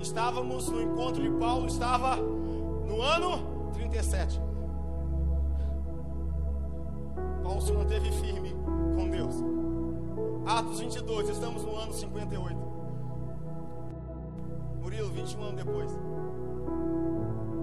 [0.00, 4.40] Estávamos no encontro de Paulo, estava no ano 37.
[7.42, 8.54] Paulo se manteve firme
[8.94, 9.34] com Deus.
[10.46, 12.56] Atos 22, estamos no ano 58.
[14.80, 15.90] Murilo, 21 anos depois.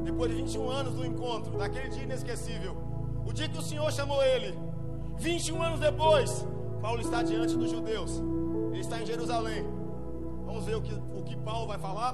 [0.04, 2.76] Depois de 21 anos do encontro, daquele dia inesquecível,
[3.26, 4.58] o dia que o Senhor chamou ele,
[5.18, 6.48] 21 anos depois,
[6.82, 8.22] Paulo está diante dos judeus,
[8.72, 9.77] ele está em Jerusalém.
[10.68, 12.14] Ver o que, o que Paulo vai falar?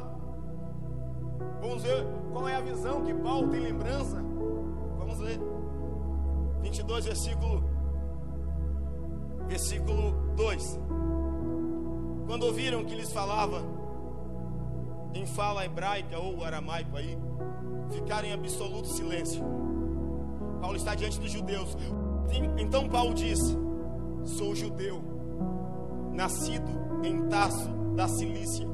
[1.60, 4.24] Vamos ver qual é a visão que Paulo tem lembrança?
[5.00, 5.40] Vamos ler.
[6.62, 7.64] 22, versículo,
[9.48, 10.80] versículo 2.
[12.28, 13.64] Quando ouviram que lhes falava
[15.16, 17.18] em fala hebraica ou aramaico aí,
[17.90, 19.44] ficaram em absoluto silêncio.
[20.62, 21.76] Paulo está diante dos judeus.
[22.60, 23.58] Então Paulo disse:
[24.26, 25.04] Sou judeu,
[26.14, 26.70] nascido
[27.04, 28.68] em Tarso da Cilícia,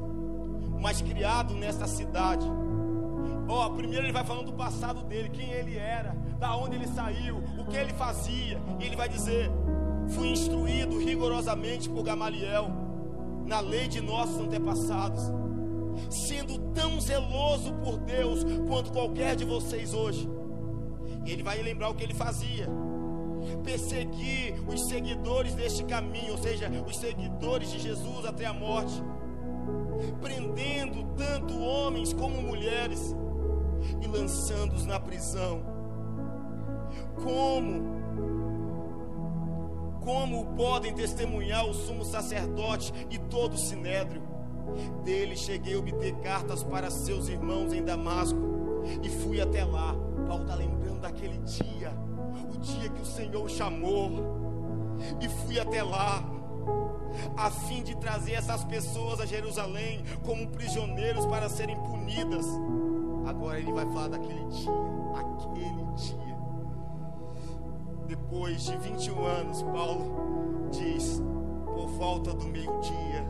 [0.80, 2.46] mas criado nesta cidade.
[3.48, 6.86] Ó, oh, primeiro ele vai falando do passado dele, quem ele era, da onde ele
[6.86, 9.50] saiu, o que ele fazia, e ele vai dizer:
[10.08, 12.70] Fui instruído rigorosamente por Gamaliel
[13.46, 15.22] na lei de nossos antepassados,
[16.08, 20.28] sendo tão zeloso por Deus quanto qualquer de vocês hoje.
[21.26, 22.68] E ele vai lembrar o que ele fazia.
[23.64, 29.02] Perseguir os seguidores deste caminho, ou seja, os seguidores de Jesus até a morte,
[30.20, 33.14] prendendo tanto homens como mulheres
[34.00, 35.62] e lançando-os na prisão.
[37.22, 38.00] Como
[40.00, 44.22] como podem testemunhar o sumo sacerdote e todo o sinédrio?
[45.04, 48.38] Dele cheguei a obter cartas para seus irmãos em Damasco
[49.02, 49.94] e fui até lá.
[50.26, 51.92] Paulo está lembrando daquele dia,
[52.42, 54.10] o dia que o Senhor chamou,
[55.20, 56.22] e fui até lá,
[57.36, 62.46] a fim de trazer essas pessoas a Jerusalém como prisioneiros para serem punidas.
[63.26, 64.70] Agora ele vai falar daquele dia,
[65.16, 66.30] aquele dia.
[68.06, 71.22] Depois de 21 anos, Paulo diz:
[71.64, 73.24] por falta do meio-dia,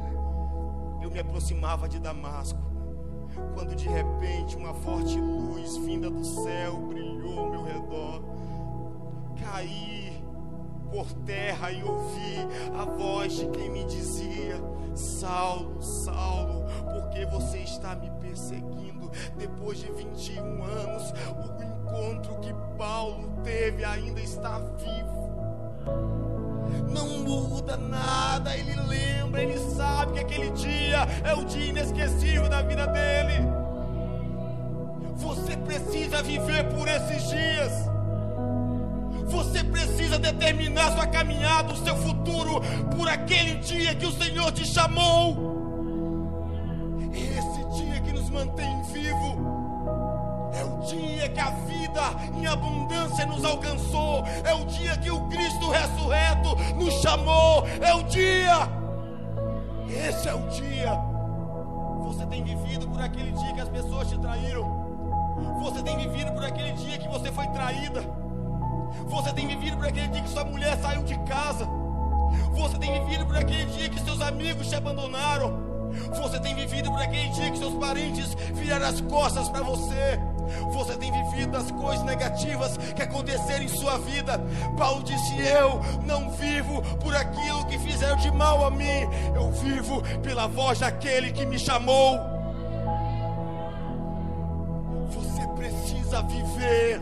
[1.03, 2.59] eu me aproximava de Damasco,
[3.55, 8.23] quando de repente uma forte luz vinda do céu brilhou ao meu redor.
[9.43, 10.23] Caí
[10.91, 12.37] por terra e ouvi
[12.79, 14.61] a voz de quem me dizia:
[14.95, 19.11] Saulo, Saulo, por que você está me perseguindo?
[19.37, 25.21] Depois de 21 anos, o encontro que Paulo teve ainda está vivo
[26.93, 28.57] não muda nada.
[28.57, 33.49] Ele lembra, ele sabe que aquele dia é o dia inesquecível da vida dele.
[35.17, 37.73] Você precisa viver por esses dias.
[39.31, 42.61] Você precisa determinar sua caminhada, o seu futuro,
[42.97, 45.51] por aquele dia que o Senhor te chamou.
[47.13, 49.51] Esse dia que nos mantém vivo.
[50.53, 52.03] É o dia que a vida
[52.37, 54.25] em abundância nos alcançou.
[54.45, 57.67] É o dia que o Cristo ressurreto nos chamou.
[57.81, 58.69] É o dia.
[59.89, 60.93] Esse é o dia.
[62.05, 64.81] Você tem vivido por aquele dia que as pessoas te traíram.
[65.63, 68.20] Você tem vivido por aquele dia que você foi traída.
[69.07, 71.69] Você tem vivido por aquele dia que sua mulher saiu de casa.
[72.53, 75.71] Você tem vivido por aquele dia que seus amigos te abandonaram.
[76.17, 80.21] Você tem vivido por aquele dia que seus parentes viraram as costas para você.
[80.73, 84.39] Você tem vivido as coisas negativas que aconteceram em sua vida.
[84.77, 90.03] Paulo disse: Eu não vivo por aquilo que fizeram de mal a mim, eu vivo
[90.23, 92.19] pela voz daquele que me chamou.
[95.11, 97.01] Você precisa viver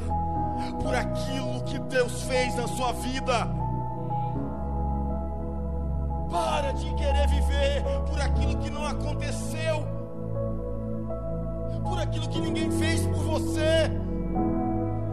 [0.83, 3.49] por aquilo que Deus fez na sua vida.
[6.31, 9.87] Para de querer viver por aquilo que não aconteceu,
[11.83, 13.91] por aquilo que ninguém fez por você.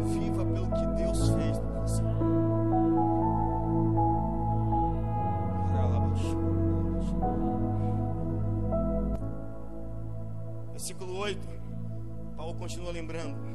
[0.03, 2.03] Viva pelo que Deus fez por você.
[10.71, 11.39] Versículo 8,
[12.35, 13.54] Paulo continua lembrando.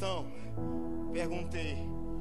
[0.00, 0.24] Então,
[1.12, 1.76] perguntei: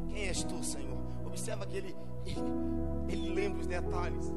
[0.10, 0.98] Quem és tu, Senhor?
[1.26, 1.96] Observa que ele
[3.08, 4.34] Ele, lembra os detalhes.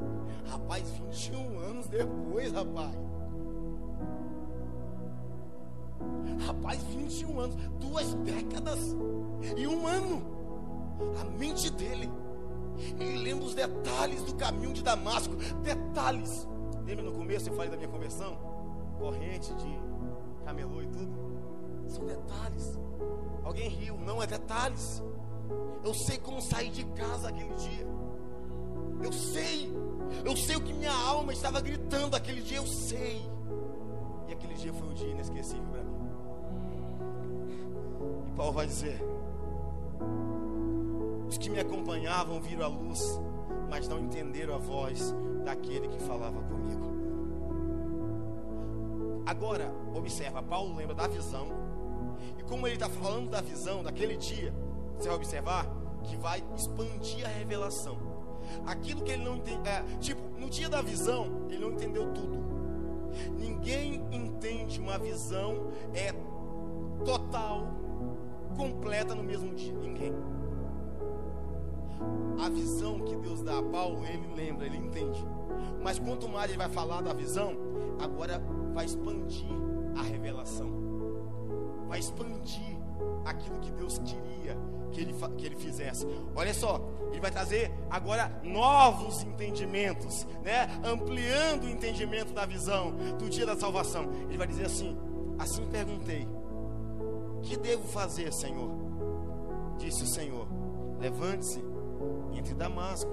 [0.47, 2.95] Rapaz, 21 anos depois, rapaz.
[6.47, 8.95] Rapaz, 21 anos, duas décadas
[9.57, 10.23] e um ano.
[11.19, 12.09] A mente dele.
[12.97, 15.35] Ele lembra os detalhes do caminho de Damasco.
[15.61, 16.47] Detalhes.
[16.85, 18.37] Lembra no começo eu falei da minha conversão?
[18.97, 19.77] Corrente de
[20.45, 21.32] camelô e tudo.
[21.93, 22.79] São detalhes.
[23.43, 25.03] Alguém riu, não é detalhes.
[25.83, 27.87] Eu sei como sair de casa aquele dia.
[29.03, 29.71] Eu sei.
[30.25, 33.21] Eu sei o que minha alma estava gritando aquele dia, eu sei.
[34.27, 35.93] E aquele dia foi um dia inesquecível para mim.
[38.27, 38.99] E Paulo vai dizer:
[41.27, 43.21] Os que me acompanhavam viram a luz,
[43.69, 45.13] mas não entenderam a voz
[45.45, 46.91] daquele que falava comigo.
[49.27, 51.62] Agora, observa, Paulo lembra da visão.
[52.37, 54.53] E como ele está falando da visão daquele dia,
[54.97, 55.67] você vai observar
[56.03, 57.97] que vai expandir a revelação.
[58.65, 62.43] Aquilo que ele não entende, é, tipo, no dia da visão, ele não entendeu tudo.
[63.37, 66.13] Ninguém entende uma visão é
[67.05, 67.67] total,
[68.55, 69.73] completa no mesmo dia.
[69.73, 70.13] Ninguém.
[72.43, 75.25] A visão que Deus dá a Paulo, ele lembra, ele entende.
[75.81, 77.55] Mas quanto mais ele vai falar da visão,
[77.99, 78.41] agora
[78.73, 79.47] vai expandir
[79.95, 80.92] a revelação.
[81.93, 82.75] Vai expandir
[83.23, 84.57] aquilo que Deus queria
[84.91, 86.07] que ele, que ele fizesse.
[86.35, 90.67] Olha só, ele vai trazer agora novos entendimentos, né?
[90.83, 94.09] Ampliando o entendimento da visão do dia da salvação.
[94.27, 94.97] Ele vai dizer assim:
[95.37, 96.27] Assim perguntei:
[97.43, 98.71] Que devo fazer, Senhor?
[99.77, 100.47] Disse o Senhor:
[100.99, 101.63] Levante-se
[102.33, 103.11] entre Damasco,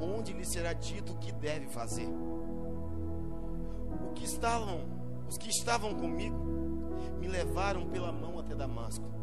[0.00, 2.08] onde lhe será dito o que deve fazer.
[4.08, 4.80] O que estavam,
[5.28, 6.63] os que estavam comigo,
[7.20, 9.14] me levaram pela mão até Damasco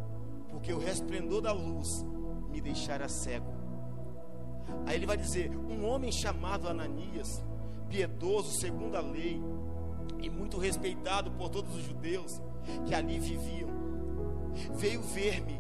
[0.52, 2.06] porque o resplendor da luz
[2.52, 3.52] me deixara cego.
[4.86, 7.44] Aí ele vai dizer: um homem chamado Ananias,
[7.90, 9.42] piedoso segundo a lei,
[10.22, 12.40] e muito respeitado por todos os judeus
[12.86, 13.70] que ali viviam,
[14.76, 15.60] veio ver-me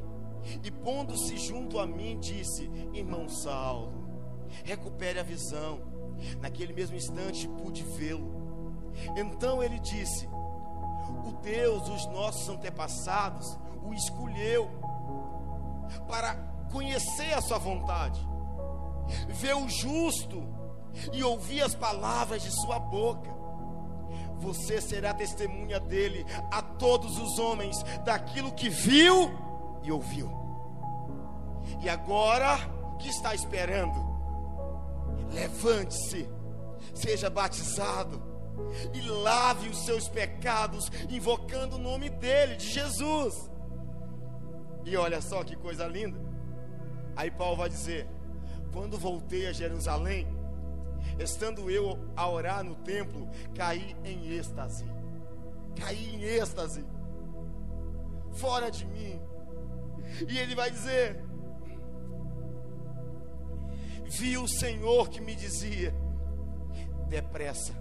[0.64, 3.92] e, pondo-se junto a mim, disse: Irmão Saulo,
[4.64, 5.90] recupere a visão.
[6.40, 8.30] Naquele mesmo instante pude vê-lo.
[9.16, 10.28] Então ele disse:
[11.26, 14.69] O Deus dos nossos antepassados o escolheu
[16.08, 16.36] para
[16.71, 18.19] conhecer a sua vontade,
[19.30, 20.43] ver o justo
[21.12, 23.30] e ouvir as palavras de sua boca.
[24.39, 29.32] Você será testemunha dele a todos os homens daquilo que viu
[29.84, 30.32] e ouviu.
[31.82, 32.58] E agora,
[33.00, 34.00] que está esperando?
[35.32, 36.28] Levante-se,
[36.93, 38.31] seja batizado
[38.94, 43.50] e lave os seus pecados, invocando o nome dele, de Jesus.
[44.86, 46.20] E olha só que coisa linda.
[47.16, 48.08] Aí Paulo vai dizer:
[48.72, 50.28] Quando voltei a Jerusalém,
[51.20, 54.86] estando eu a orar no templo, caí em êxtase.
[55.76, 56.86] Caí em êxtase.
[58.34, 59.20] Fora de mim.
[60.28, 61.24] E ele vai dizer:
[64.06, 65.94] Vi o Senhor que me dizia:
[67.08, 67.74] Depressa,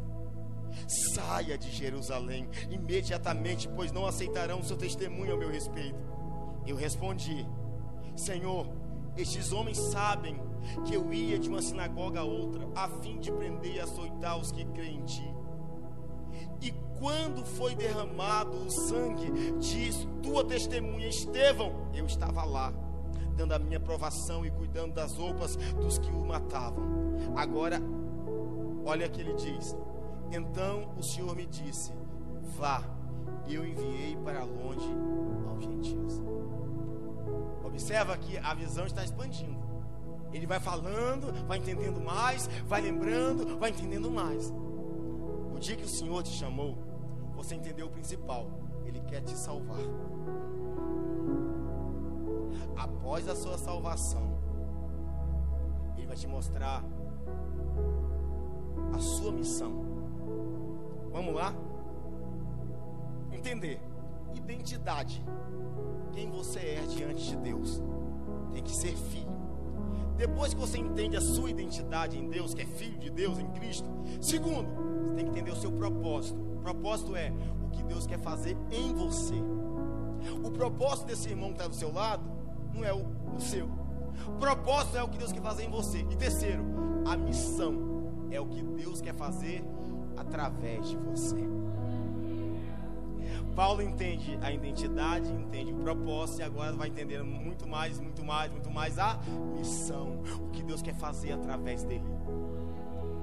[0.86, 5.98] saia de Jerusalém imediatamente, pois não aceitarão seu testemunho ao meu respeito.
[6.66, 7.46] Eu respondi:
[8.16, 8.66] Senhor,
[9.16, 10.38] estes homens sabem
[10.86, 14.52] que eu ia de uma sinagoga a outra, a fim de prender e açoitar os
[14.52, 15.34] que creem em ti.
[16.60, 22.72] E quando foi derramado o sangue de tua testemunha Estevão, eu estava lá,
[23.34, 26.84] dando a minha provação e cuidando das roupas dos que o matavam.
[27.34, 27.80] Agora,
[28.84, 29.74] olha que ele diz:
[30.30, 31.92] Então o Senhor me disse:
[32.56, 32.82] Vá,
[33.48, 34.88] eu enviei para longe
[35.48, 36.20] aos gentios.
[37.64, 39.58] Observa que a visão está expandindo.
[40.32, 44.52] Ele vai falando, vai entendendo mais, vai lembrando, vai entendendo mais.
[45.54, 46.78] O dia que o Senhor te chamou,
[47.34, 48.46] você entendeu o principal.
[48.84, 49.80] Ele quer te salvar.
[52.76, 54.38] Após a sua salvação,
[55.96, 56.84] Ele vai te mostrar
[58.94, 59.89] a sua missão.
[61.12, 61.54] Vamos lá?
[63.32, 63.80] Entender.
[64.34, 65.24] Identidade
[66.12, 67.82] quem você é diante de Deus.
[68.52, 69.40] Tem que ser filho.
[70.16, 73.46] Depois que você entende a sua identidade em Deus, que é filho de Deus em
[73.52, 73.88] Cristo,
[74.20, 76.38] segundo, você tem que entender o seu propósito.
[76.38, 77.32] O propósito é
[77.64, 79.34] o que Deus quer fazer em você.
[80.44, 82.22] O propósito desse irmão que está do seu lado
[82.74, 83.66] não é o, o seu.
[84.28, 86.00] O propósito é o que Deus quer fazer em você.
[86.10, 86.62] E terceiro,
[87.06, 89.64] a missão é o que Deus quer fazer
[90.20, 91.48] através de você.
[93.54, 98.50] Paulo entende a identidade, entende o propósito e agora vai entender muito mais, muito mais,
[98.50, 99.18] muito mais a
[99.56, 102.04] missão, o que Deus quer fazer através dele.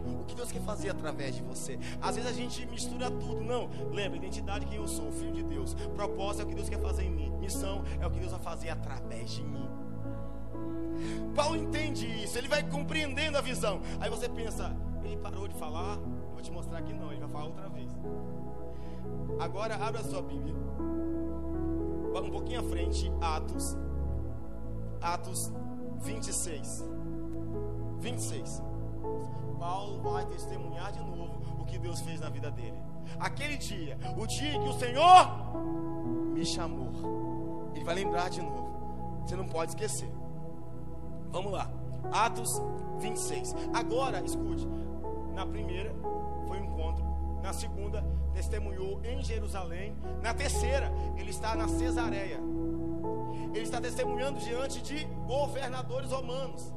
[0.05, 1.79] O que Deus quer fazer através de você?
[2.01, 3.41] Às vezes a gente mistura tudo.
[3.41, 5.73] Não, lembra, identidade quem eu sou, filho de Deus.
[5.95, 7.31] Propósito é o que Deus quer fazer em mim.
[7.39, 9.67] Missão é o que Deus vai fazer através de mim.
[11.35, 13.81] Paulo entende isso, ele vai compreendendo a visão.
[13.99, 15.97] Aí você pensa, ele parou de falar,
[16.37, 17.89] vou te mostrar que não, ele vai falar outra vez.
[19.39, 20.53] Agora abra sua Bíblia.
[22.13, 23.75] Um pouquinho à frente, Atos.
[25.01, 25.51] Atos
[26.01, 26.83] 26.
[27.99, 28.61] 26.
[29.57, 32.77] Paulo vai testemunhar de novo o que Deus fez na vida dele.
[33.19, 35.55] Aquele dia, o dia que o Senhor
[36.35, 37.71] me chamou.
[37.73, 39.23] Ele vai lembrar de novo.
[39.25, 40.11] Você não pode esquecer.
[41.31, 41.67] Vamos lá.
[42.11, 42.61] Atos
[42.99, 43.55] 26.
[43.73, 44.67] Agora, escute.
[45.33, 45.93] Na primeira
[46.47, 47.05] foi um encontro.
[47.41, 49.95] Na segunda, testemunhou em Jerusalém.
[50.21, 52.39] Na terceira, ele está na Cesareia.
[53.53, 56.73] Ele está testemunhando diante de governadores romanos.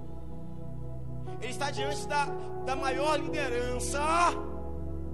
[1.40, 2.26] Ele está diante da,
[2.64, 4.00] da maior liderança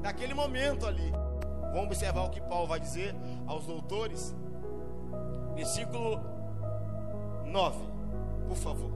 [0.02, 1.12] daquele momento ali.
[1.72, 3.14] Vamos observar o que Paulo vai dizer
[3.46, 4.34] aos doutores.
[5.54, 6.20] Versículo
[7.44, 7.78] 9,
[8.48, 8.90] por favor.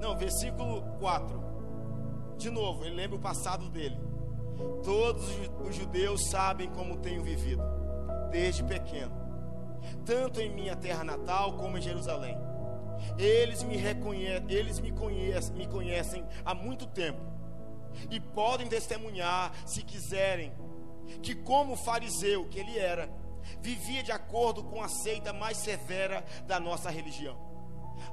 [0.00, 1.42] Não, versículo 4.
[2.36, 3.98] De novo, ele lembra o passado dele.
[4.84, 5.24] Todos
[5.60, 7.62] os judeus sabem como tenho vivido,
[8.30, 9.12] desde pequeno,
[10.04, 12.36] tanto em minha terra natal como em Jerusalém.
[13.18, 17.20] Eles me reconhecem, eles me conhecem, me conhecem há muito tempo
[18.10, 20.52] e podem testemunhar, se quiserem,
[21.22, 23.08] que como fariseu que ele era,
[23.60, 27.36] vivia de acordo com a seita mais severa da nossa religião.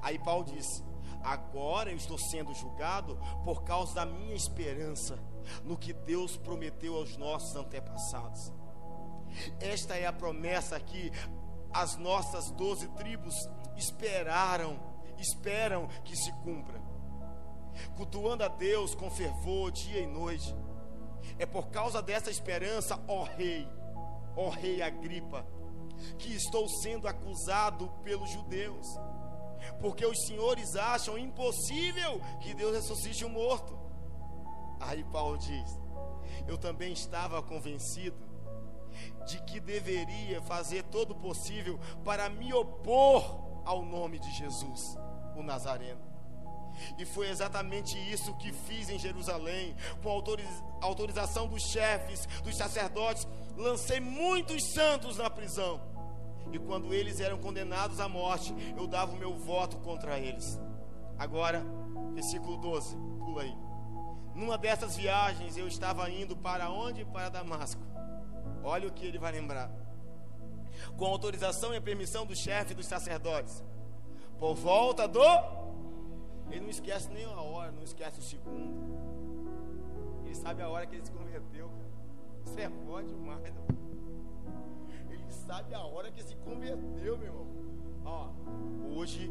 [0.01, 0.83] Aí Paulo disse:
[1.23, 5.19] Agora eu estou sendo julgado por causa da minha esperança
[5.63, 8.51] no que Deus prometeu aos nossos antepassados.
[9.59, 11.11] Esta é a promessa que
[11.71, 13.35] as nossas doze tribos
[13.77, 14.79] esperaram,
[15.17, 16.81] esperam que se cumpra.
[17.95, 20.55] Cultuando a Deus com fervor dia e noite.
[21.37, 23.67] É por causa dessa esperança, ó rei,
[24.35, 25.45] ó rei Agripa,
[26.17, 28.87] que estou sendo acusado pelos judeus
[29.79, 33.77] porque os senhores acham impossível que Deus ressuscite um morto.
[34.79, 35.79] Aí Paulo diz:
[36.47, 38.17] Eu também estava convencido
[39.25, 44.97] de que deveria fazer todo o possível para me opor ao nome de Jesus,
[45.35, 46.01] o Nazareno.
[46.97, 50.09] E foi exatamente isso que fiz em Jerusalém, com
[50.81, 53.27] autorização dos chefes, dos sacerdotes,
[53.57, 55.89] lancei muitos santos na prisão
[56.51, 60.59] e quando eles eram condenados à morte, eu dava o meu voto contra eles.
[61.17, 61.63] Agora,
[62.13, 63.68] versículo 12, pula aí.
[64.39, 67.03] Numa dessas viagens eu estava indo para onde?
[67.03, 67.81] Para Damasco.
[68.63, 69.69] Olha o que ele vai lembrar.
[70.95, 73.61] Com autorização e permissão do chefe dos sacerdotes.
[74.39, 75.21] Por volta do.
[76.49, 78.79] Ele não esquece nem a hora, não esquece o segundo.
[80.23, 81.69] Ele sabe a hora que ele se converteu.
[82.45, 83.53] Isso é forte demais.
[85.09, 87.47] Não sabe a hora que se converteu, meu irmão.
[88.05, 88.29] Ó,
[88.97, 89.29] hoje,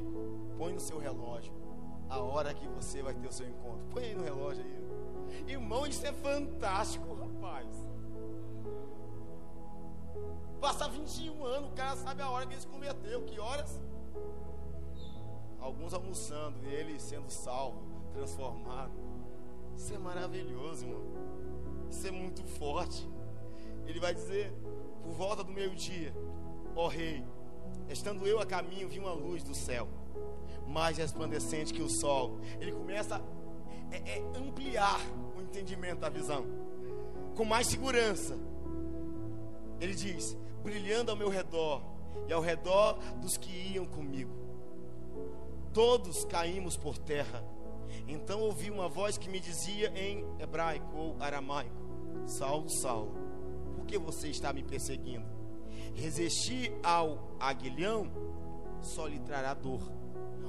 [0.58, 1.52] põe no seu relógio
[2.10, 3.86] a hora que você vai ter o seu encontro.
[3.90, 4.87] Põe aí no relógio aí.
[5.46, 7.68] Irmão, isso é fantástico, rapaz.
[10.60, 13.22] Passar 21 anos, o cara sabe a hora que ele se converteu.
[13.22, 13.80] Que horas?
[15.60, 17.80] Alguns almoçando, e ele sendo salvo,
[18.12, 18.92] transformado.
[19.76, 21.02] Isso é maravilhoso, irmão.
[21.88, 23.08] Isso é muito forte.
[23.86, 24.52] Ele vai dizer:
[25.02, 26.12] por volta do meio-dia,
[26.74, 27.24] ó rei,
[27.88, 29.88] estando eu a caminho, vi uma luz do céu,
[30.66, 32.38] mais resplandecente que o sol.
[32.60, 33.22] Ele começa
[33.90, 35.00] é, é ampliar
[35.36, 36.44] o entendimento da visão,
[37.36, 38.36] com mais segurança.
[39.80, 41.82] Ele diz: brilhando ao meu redor
[42.28, 44.32] e ao redor dos que iam comigo.
[45.72, 47.44] Todos caímos por terra.
[48.06, 51.70] Então ouvi uma voz que me dizia em hebraico ou aramaico:
[52.26, 53.28] Saulo, Saulo
[53.88, 55.26] que você está me perseguindo?
[55.94, 58.08] Resistir ao aguilhão
[58.80, 59.80] só lhe trará dor.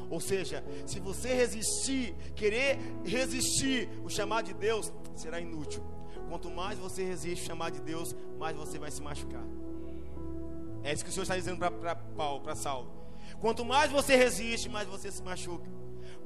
[0.09, 5.83] Ou seja, se você resistir, querer resistir o chamado de Deus, será inútil.
[6.27, 9.45] Quanto mais você resiste o chamado de Deus, mais você vai se machucar.
[10.83, 12.91] É isso que o Senhor está dizendo para Paulo, para Saulo.
[13.39, 15.69] Quanto mais você resiste, mais você se machuca.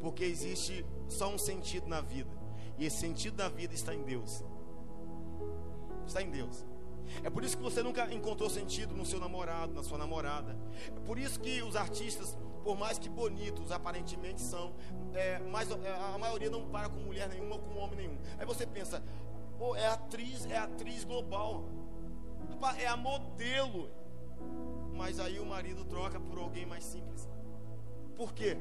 [0.01, 2.29] Porque existe só um sentido na vida.
[2.77, 4.43] E esse sentido da vida está em Deus.
[6.05, 6.65] Está em Deus.
[7.23, 10.57] É por isso que você nunca encontrou sentido no seu namorado, na sua namorada.
[10.88, 14.74] É por isso que os artistas, por mais que bonitos aparentemente são,
[15.14, 18.18] é, mas é, a maioria não para com mulher nenhuma ou com homem nenhum.
[18.38, 19.03] Aí você pensa,
[19.57, 21.66] pô, é atriz, é atriz global,
[22.80, 23.91] é a modelo.
[24.93, 27.28] mas aí o marido troca por alguém mais simples.
[28.16, 28.57] Por quê?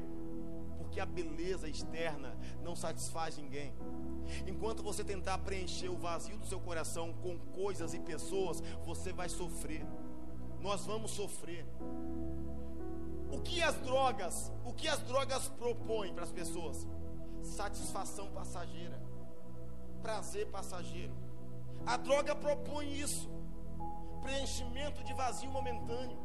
[0.77, 3.73] Porque a beleza externa não satisfaz ninguém.
[4.47, 9.29] Enquanto você tentar preencher o vazio do seu coração com coisas e pessoas, você vai
[9.29, 9.85] sofrer.
[10.59, 11.65] Nós vamos sofrer.
[13.33, 16.87] O que as drogas, o que as drogas propõem para as pessoas?
[17.41, 18.97] Satisfação passageira,
[20.03, 21.15] prazer passageiro.
[21.85, 23.27] A droga propõe isso,
[24.21, 26.19] preenchimento de vazio momentâneo.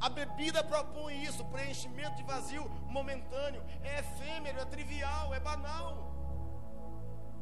[0.00, 3.62] A bebida propõe isso, preenchimento de vazio momentâneo.
[3.82, 5.90] É efêmero, é trivial, é banal.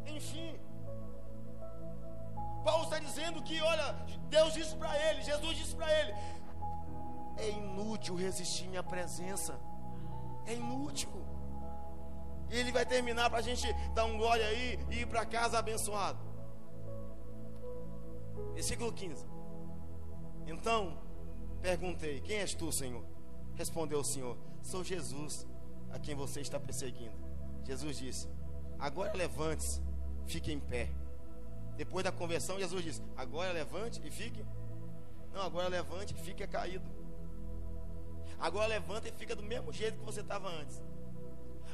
[0.06, 0.58] Enfim,
[2.64, 3.92] Paulo está dizendo que, olha,
[4.28, 6.14] Deus disse para ele, Jesus disse para ele:
[7.40, 9.58] é inútil resistir minha presença,
[10.46, 11.10] é inútil.
[12.50, 15.58] E ele vai terminar para a gente dar um glória aí e ir para casa
[15.58, 16.18] abençoado.
[18.54, 19.24] Versículo 15.
[20.46, 20.98] Então
[21.62, 23.04] perguntei: Quem és tu, Senhor?
[23.54, 25.46] Respondeu o Senhor: Sou Jesus,
[25.90, 27.14] a quem você está perseguindo.
[27.64, 28.28] Jesus disse:
[28.78, 29.80] Agora levante-se
[30.30, 30.88] fique em pé.
[31.76, 34.44] Depois da conversão, Jesus diz: Agora levante e fique.
[35.32, 36.88] Não, agora levante e fique caído.
[38.40, 40.82] Agora levanta e fica do mesmo jeito que você estava antes.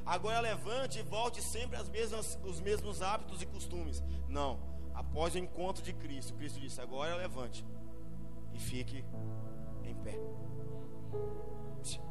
[0.04, 4.02] Agora levante e volte sempre às mesmas, os mesmos hábitos e costumes.
[4.28, 4.58] Não.
[4.94, 7.64] Após o encontro de Cristo, Cristo disse: Agora levante
[8.52, 9.04] e fique
[9.84, 10.18] em pé.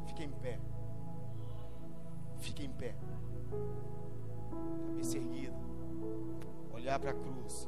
[0.08, 0.60] Fique em pé.
[2.40, 2.96] Fique em pé.
[4.88, 5.66] Cabeça erguida
[6.86, 7.68] olhar para a cruz,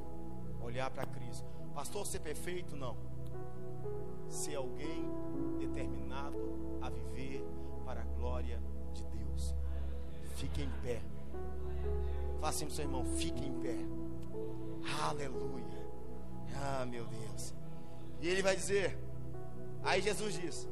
[0.62, 1.44] olhar para Cristo.
[1.74, 2.76] Pastor, ser perfeito?
[2.76, 2.96] Não.
[4.30, 5.10] Ser alguém
[5.60, 6.38] determinado
[6.82, 7.44] a viver
[7.86, 8.62] para a glória
[8.94, 9.56] de Deus.
[10.36, 11.02] Fique em pé.
[12.40, 13.78] Faça assim, seu irmão, fique em pé.
[15.04, 15.88] Aleluia.
[16.56, 17.54] Ah, meu Deus.
[18.22, 18.98] E ele vai dizer:
[19.84, 20.68] Aí Jesus diz: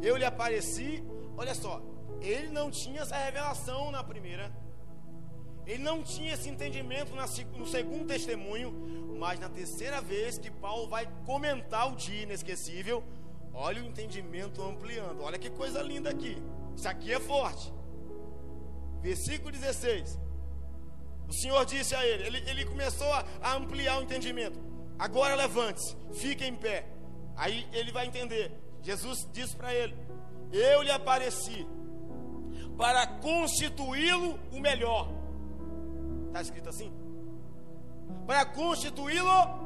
[0.00, 1.02] Eu lhe apareci.
[1.36, 1.82] Olha só,
[2.20, 4.52] ele não tinha essa revelação na primeira
[5.66, 7.12] ele não tinha esse entendimento
[7.56, 13.04] no segundo testemunho, mas na terceira vez que Paulo vai comentar o dia inesquecível,
[13.54, 15.22] olha o entendimento ampliando.
[15.22, 16.36] Olha que coisa linda aqui.
[16.76, 17.72] Isso aqui é forte.
[19.00, 20.18] Versículo 16.
[21.28, 24.58] O Senhor disse a ele, ele, ele começou a, a ampliar o entendimento.
[24.98, 26.88] Agora levante-se, fique em pé.
[27.36, 28.50] Aí ele vai entender.
[28.82, 29.96] Jesus disse para ele:
[30.50, 31.64] Eu lhe apareci
[32.76, 35.22] para constituí-lo o melhor
[36.26, 36.90] Está escrito assim?
[38.26, 39.62] Para constituí-lo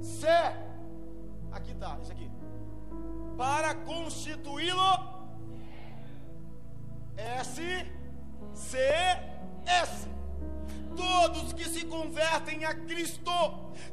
[0.00, 0.56] ser.
[1.52, 2.30] Aqui está, isso aqui.
[3.36, 5.14] Para constituí-lo
[7.16, 7.62] S,
[8.54, 8.78] C,
[9.66, 10.08] S.
[10.96, 13.30] Todos que se convertem a Cristo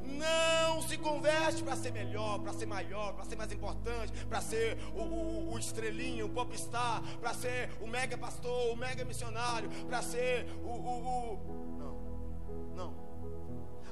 [0.03, 4.77] não se converte para ser melhor, para ser maior, para ser mais importante, para ser
[4.93, 10.01] o, o, o estrelinho, o popstar, para ser o mega pastor, o mega missionário, para
[10.03, 11.70] ser o, o.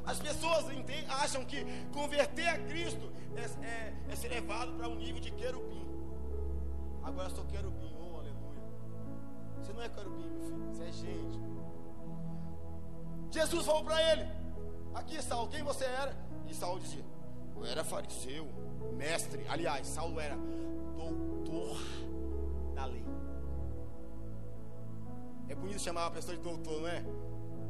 [0.10, 0.66] As pessoas
[1.08, 5.88] acham que converter a Cristo é, é, é ser levado para um nível de querubim.
[7.04, 8.64] Agora eu sou querubim, oh aleluia.
[9.62, 11.40] Você não é querubim, meu filho, você é gente.
[13.30, 14.28] Jesus falou para ele:
[14.96, 16.18] Aqui, Saulo, quem você era?
[16.48, 17.06] E Saulo dizia:
[17.56, 18.48] Eu era fariseu,
[18.98, 19.46] mestre.
[19.48, 20.36] Aliás, Saulo era
[20.98, 21.78] doutor
[22.74, 23.06] da lei.
[25.48, 27.04] É bonito chamar uma pessoa de doutor, não é?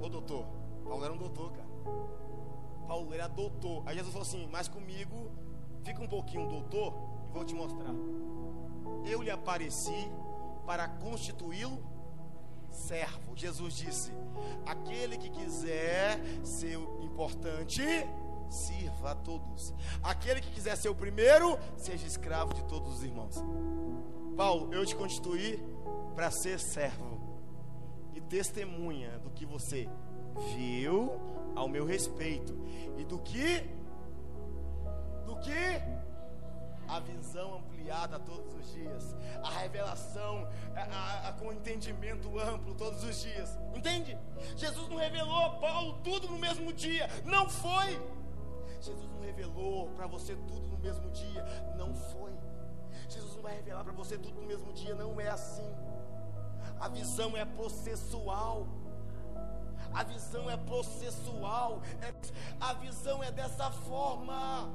[0.01, 0.45] Ô doutor.
[0.85, 1.69] Paulo era um doutor, cara.
[2.89, 3.83] Paulo era doutor.
[3.85, 5.31] Aí Jesus falou assim: Mas comigo,
[5.83, 6.91] fica um pouquinho doutor
[7.29, 7.93] e vou te mostrar.
[9.05, 10.09] Eu lhe apareci
[10.65, 11.77] para constituí-lo
[12.71, 13.35] servo.
[13.35, 14.11] Jesus disse:
[14.65, 17.83] aquele que quiser ser importante,
[18.49, 19.71] sirva a todos.
[20.01, 23.35] Aquele que quiser ser o primeiro, seja escravo de todos os irmãos.
[24.35, 25.63] Paulo, eu te constituí
[26.15, 27.19] para ser servo
[28.15, 29.87] e testemunha do que você
[30.55, 32.57] viu ao meu respeito
[32.97, 33.63] e do que
[35.25, 35.99] do que
[36.87, 43.03] a visão ampliada todos os dias, a revelação a, a, a, com entendimento amplo todos
[43.03, 43.57] os dias.
[43.75, 44.17] Entende?
[44.55, 47.99] Jesus não revelou a Paulo tudo no mesmo dia, não foi.
[48.81, 51.45] Jesus não revelou para você tudo no mesmo dia,
[51.77, 52.31] não foi.
[53.07, 55.69] Jesus não vai revelar para você tudo no mesmo dia, não é assim.
[56.79, 58.67] A visão é processual.
[59.93, 61.81] A visão é processual.
[62.01, 62.13] É,
[62.59, 64.69] a visão é dessa forma.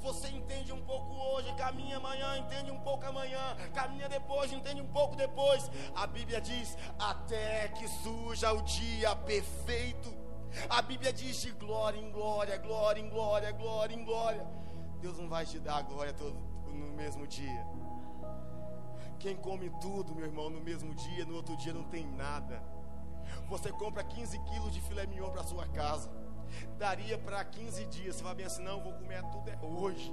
[0.00, 4.86] Você entende um pouco hoje, caminha amanhã, entende um pouco amanhã, caminha depois, entende um
[4.86, 5.68] pouco depois.
[5.94, 10.14] A Bíblia diz: até que surja o dia perfeito.
[10.70, 14.46] A Bíblia diz de glória em glória, glória em glória, glória em glória.
[15.00, 17.66] Deus não vai te dar a glória todo, no mesmo dia.
[19.18, 22.62] Quem come tudo, meu irmão, no mesmo dia, no outro dia não tem nada.
[23.48, 26.10] Você compra 15 quilos de filé mignon para sua casa.
[26.78, 28.16] Daria para 15 dias.
[28.16, 30.12] Você vai bem assim, não, vou comer tudo é hoje.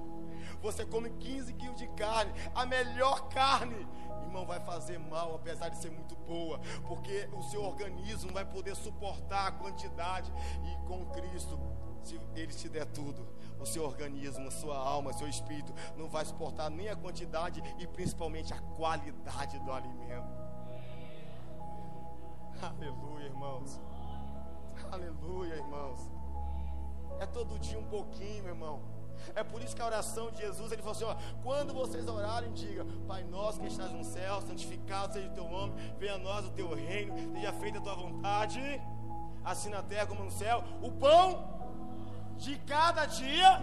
[0.61, 3.87] Você come 15 quilos de carne, a melhor carne.
[4.23, 8.75] Irmão, vai fazer mal, apesar de ser muito boa, porque o seu organismo vai poder
[8.75, 10.31] suportar a quantidade.
[10.63, 11.59] E com Cristo,
[12.03, 13.27] se Ele te der tudo,
[13.59, 17.61] o seu organismo, a sua alma, o seu espírito não vai suportar nem a quantidade
[17.79, 20.42] e principalmente a qualidade do alimento.
[22.63, 23.81] Aleluia, irmãos.
[24.89, 26.09] Aleluia, irmãos.
[27.19, 28.81] É todo dia um pouquinho, meu irmão.
[29.35, 32.53] É por isso que a oração de Jesus, ele falou assim: ó, quando vocês orarem,
[32.53, 36.45] diga: Pai nosso que estás no céu, santificado seja o teu nome, venha a nós
[36.45, 38.61] o teu reino, seja feita a tua vontade,
[39.43, 40.63] assim na terra como no céu.
[40.81, 41.43] O pão
[42.37, 43.59] de cada dia,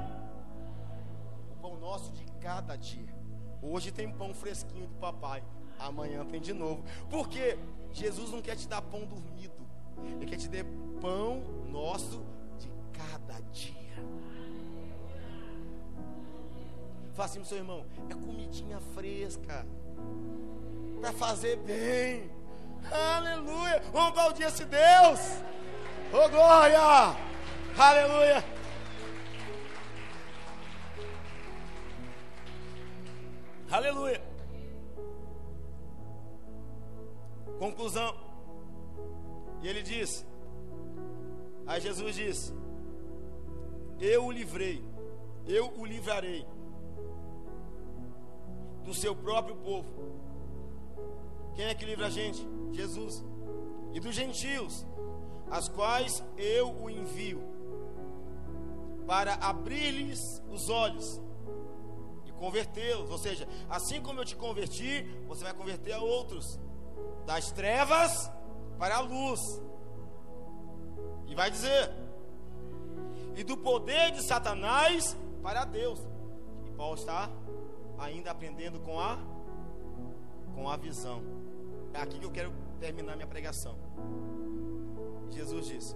[1.52, 3.18] o pão nosso de cada dia.
[3.62, 5.42] Hoje tem pão fresquinho do papai,
[5.78, 6.84] amanhã tem de novo.
[7.08, 7.58] Por quê?
[7.92, 9.66] Jesus não quer te dar pão dormido,
[10.16, 10.64] Ele quer te dar
[11.00, 12.22] pão nosso
[12.58, 13.80] de cada dia.
[17.14, 19.66] Fala assim pro seu irmão: é comidinha fresca,
[21.00, 22.30] para fazer bem.
[22.90, 23.82] Aleluia!
[23.92, 25.20] Vamos aplaudir esse Deus!
[26.12, 26.80] Oh glória!
[27.76, 28.44] Aleluia!
[33.70, 34.29] Aleluia!
[37.60, 38.16] Conclusão.
[39.62, 40.26] E ele diz:
[41.66, 42.54] Aí Jesus diz:
[44.00, 44.82] Eu o livrei,
[45.46, 46.46] eu o livrarei
[48.82, 49.90] do seu próprio povo.
[51.54, 52.48] Quem é que livra a gente?
[52.72, 53.22] Jesus.
[53.92, 54.86] E dos gentios,
[55.50, 57.42] as quais eu o envio,
[59.06, 61.20] para abrir-lhes os olhos
[62.24, 63.10] e convertê-los.
[63.10, 66.58] Ou seja, assim como eu te converti, você vai converter a outros
[67.30, 68.28] das trevas
[68.76, 69.40] para a luz.
[71.28, 71.88] E vai dizer:
[73.36, 76.00] e do poder de Satanás para Deus.
[76.66, 77.30] E Paulo está
[77.96, 79.16] ainda aprendendo com a
[80.56, 81.22] com a visão.
[81.94, 83.76] É aqui que eu quero terminar minha pregação.
[85.30, 85.94] Jesus disse: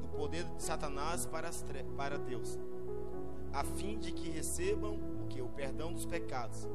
[0.00, 1.50] do poder de Satanás para,
[1.96, 2.56] para Deus,
[3.52, 6.68] a fim de que recebam o que o perdão dos pecados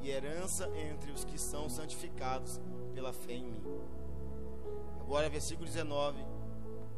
[0.00, 2.60] e herança entre os que são santificados
[2.98, 3.62] pela fé em mim.
[5.00, 6.18] Agora, versículo 19,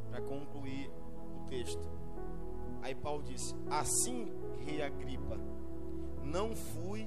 [0.08, 0.90] para concluir
[1.36, 1.86] o texto.
[2.80, 4.32] Aí Paulo disse: Assim,
[4.64, 5.38] rei Agripa,
[6.24, 7.06] não fui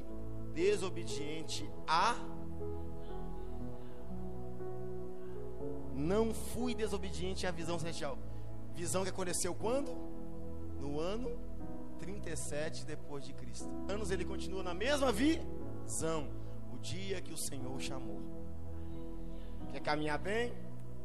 [0.53, 2.15] desobediente a.
[5.95, 8.15] Não fui desobediente à visão celestial.
[8.75, 9.91] Visão que aconteceu quando?
[10.79, 11.31] No ano
[11.97, 13.67] 37 depois de Cristo.
[13.89, 16.29] Anos ele continua na mesma visão.
[16.71, 18.32] O dia que o Senhor chamou.
[19.73, 20.53] Quer caminhar bem?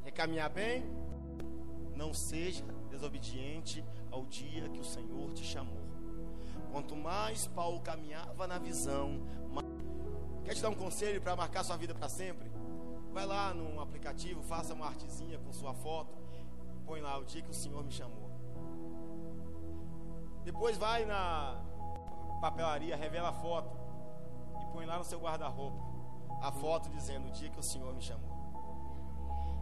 [0.05, 0.85] Quer caminhar bem?
[1.97, 5.89] Não seja desobediente ao dia que o Senhor te chamou.
[6.71, 9.67] Quanto mais Paulo caminhava na visão, mais...
[10.45, 12.53] quer te dar um conselho para marcar sua vida para sempre?
[13.11, 16.15] Vai lá num aplicativo, faça uma artezinha com sua foto,
[16.85, 18.31] põe lá o dia que o Senhor me chamou.
[20.45, 21.59] Depois vai na
[22.43, 23.75] papelaria, revela a foto
[24.61, 25.89] e põe lá no seu guarda-roupa
[26.43, 28.28] a foto dizendo o dia que o Senhor me chamou.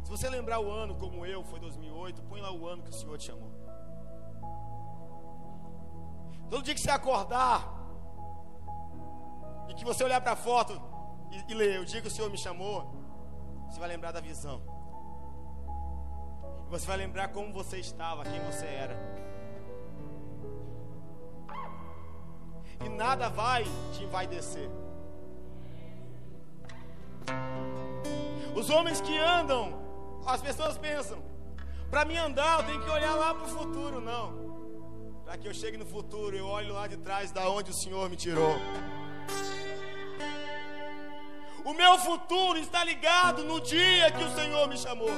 [0.07, 2.93] Se você lembrar o ano como eu, foi 2008, põe lá o ano que o
[2.93, 3.51] Senhor te chamou.
[6.49, 7.61] Todo dia que você acordar
[9.69, 10.81] e que você olhar para a foto
[11.33, 12.87] e, e ler o dia que o Senhor me chamou,
[13.69, 14.63] você vai lembrar da visão.
[16.71, 18.97] Você vai lembrar como você estava, quem você era.
[22.85, 24.71] E nada vai te envaidecer.
[28.55, 29.86] Os homens que andam
[30.27, 31.22] as pessoas pensam,
[31.91, 34.01] para mim andar, eu tenho que olhar lá para o futuro.
[34.01, 34.45] Não.
[35.24, 38.11] Para que eu chegue no futuro, eu olho lá de trás da onde o Senhor
[38.11, 38.57] me tirou.
[41.64, 45.11] O meu futuro está ligado no dia que o Senhor me chamou.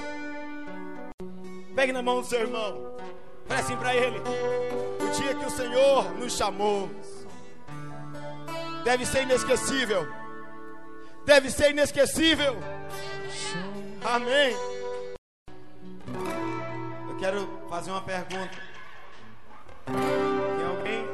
[1.74, 2.96] Pegue na mão do seu irmão.
[3.46, 6.90] Fale para ele: O dia que o Senhor nos chamou
[8.84, 10.06] deve ser inesquecível.
[11.24, 12.56] Deve ser inesquecível.
[14.02, 14.77] Amém
[17.18, 18.56] quero fazer uma pergunta.
[19.86, 21.04] Tem alguém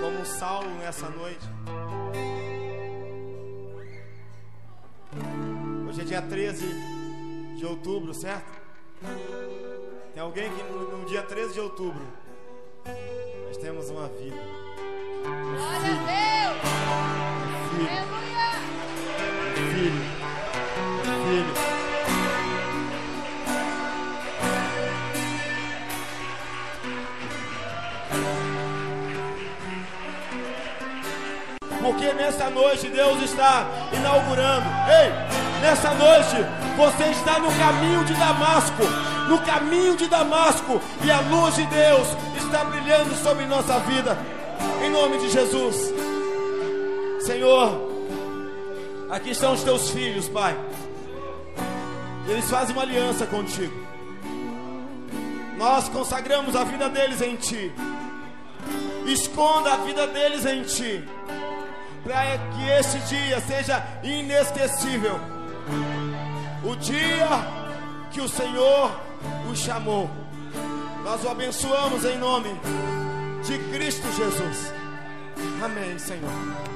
[0.00, 1.46] como Saulo nessa noite?
[5.88, 6.66] Hoje é dia 13
[7.56, 8.52] de outubro, certo?
[10.12, 12.06] Tem alguém que no, no dia 13 de outubro,
[13.46, 14.36] nós temos uma vida.
[15.22, 16.60] Glória a Deus.
[17.70, 18.50] Filho, Aleluia.
[19.74, 20.02] filho,
[21.54, 21.75] filho.
[31.86, 34.66] Porque nessa noite Deus está inaugurando.
[34.90, 36.36] Ei, nessa noite
[36.76, 38.82] você está no caminho de Damasco,
[39.28, 44.18] no caminho de Damasco, e a luz de Deus está brilhando sobre nossa vida.
[44.84, 45.94] Em nome de Jesus.
[47.20, 47.80] Senhor,
[49.08, 50.58] aqui estão os teus filhos, Pai.
[52.28, 53.86] Eles fazem uma aliança contigo.
[55.56, 57.72] Nós consagramos a vida deles em Ti.
[59.06, 61.04] Esconda a vida deles em Ti.
[62.06, 65.18] Para que esse dia seja inesquecível.
[66.64, 67.28] O dia
[68.12, 69.00] que o Senhor
[69.50, 70.08] o chamou.
[71.04, 72.50] Nós o abençoamos em nome
[73.44, 74.72] de Cristo Jesus.
[75.62, 76.75] Amém, Senhor.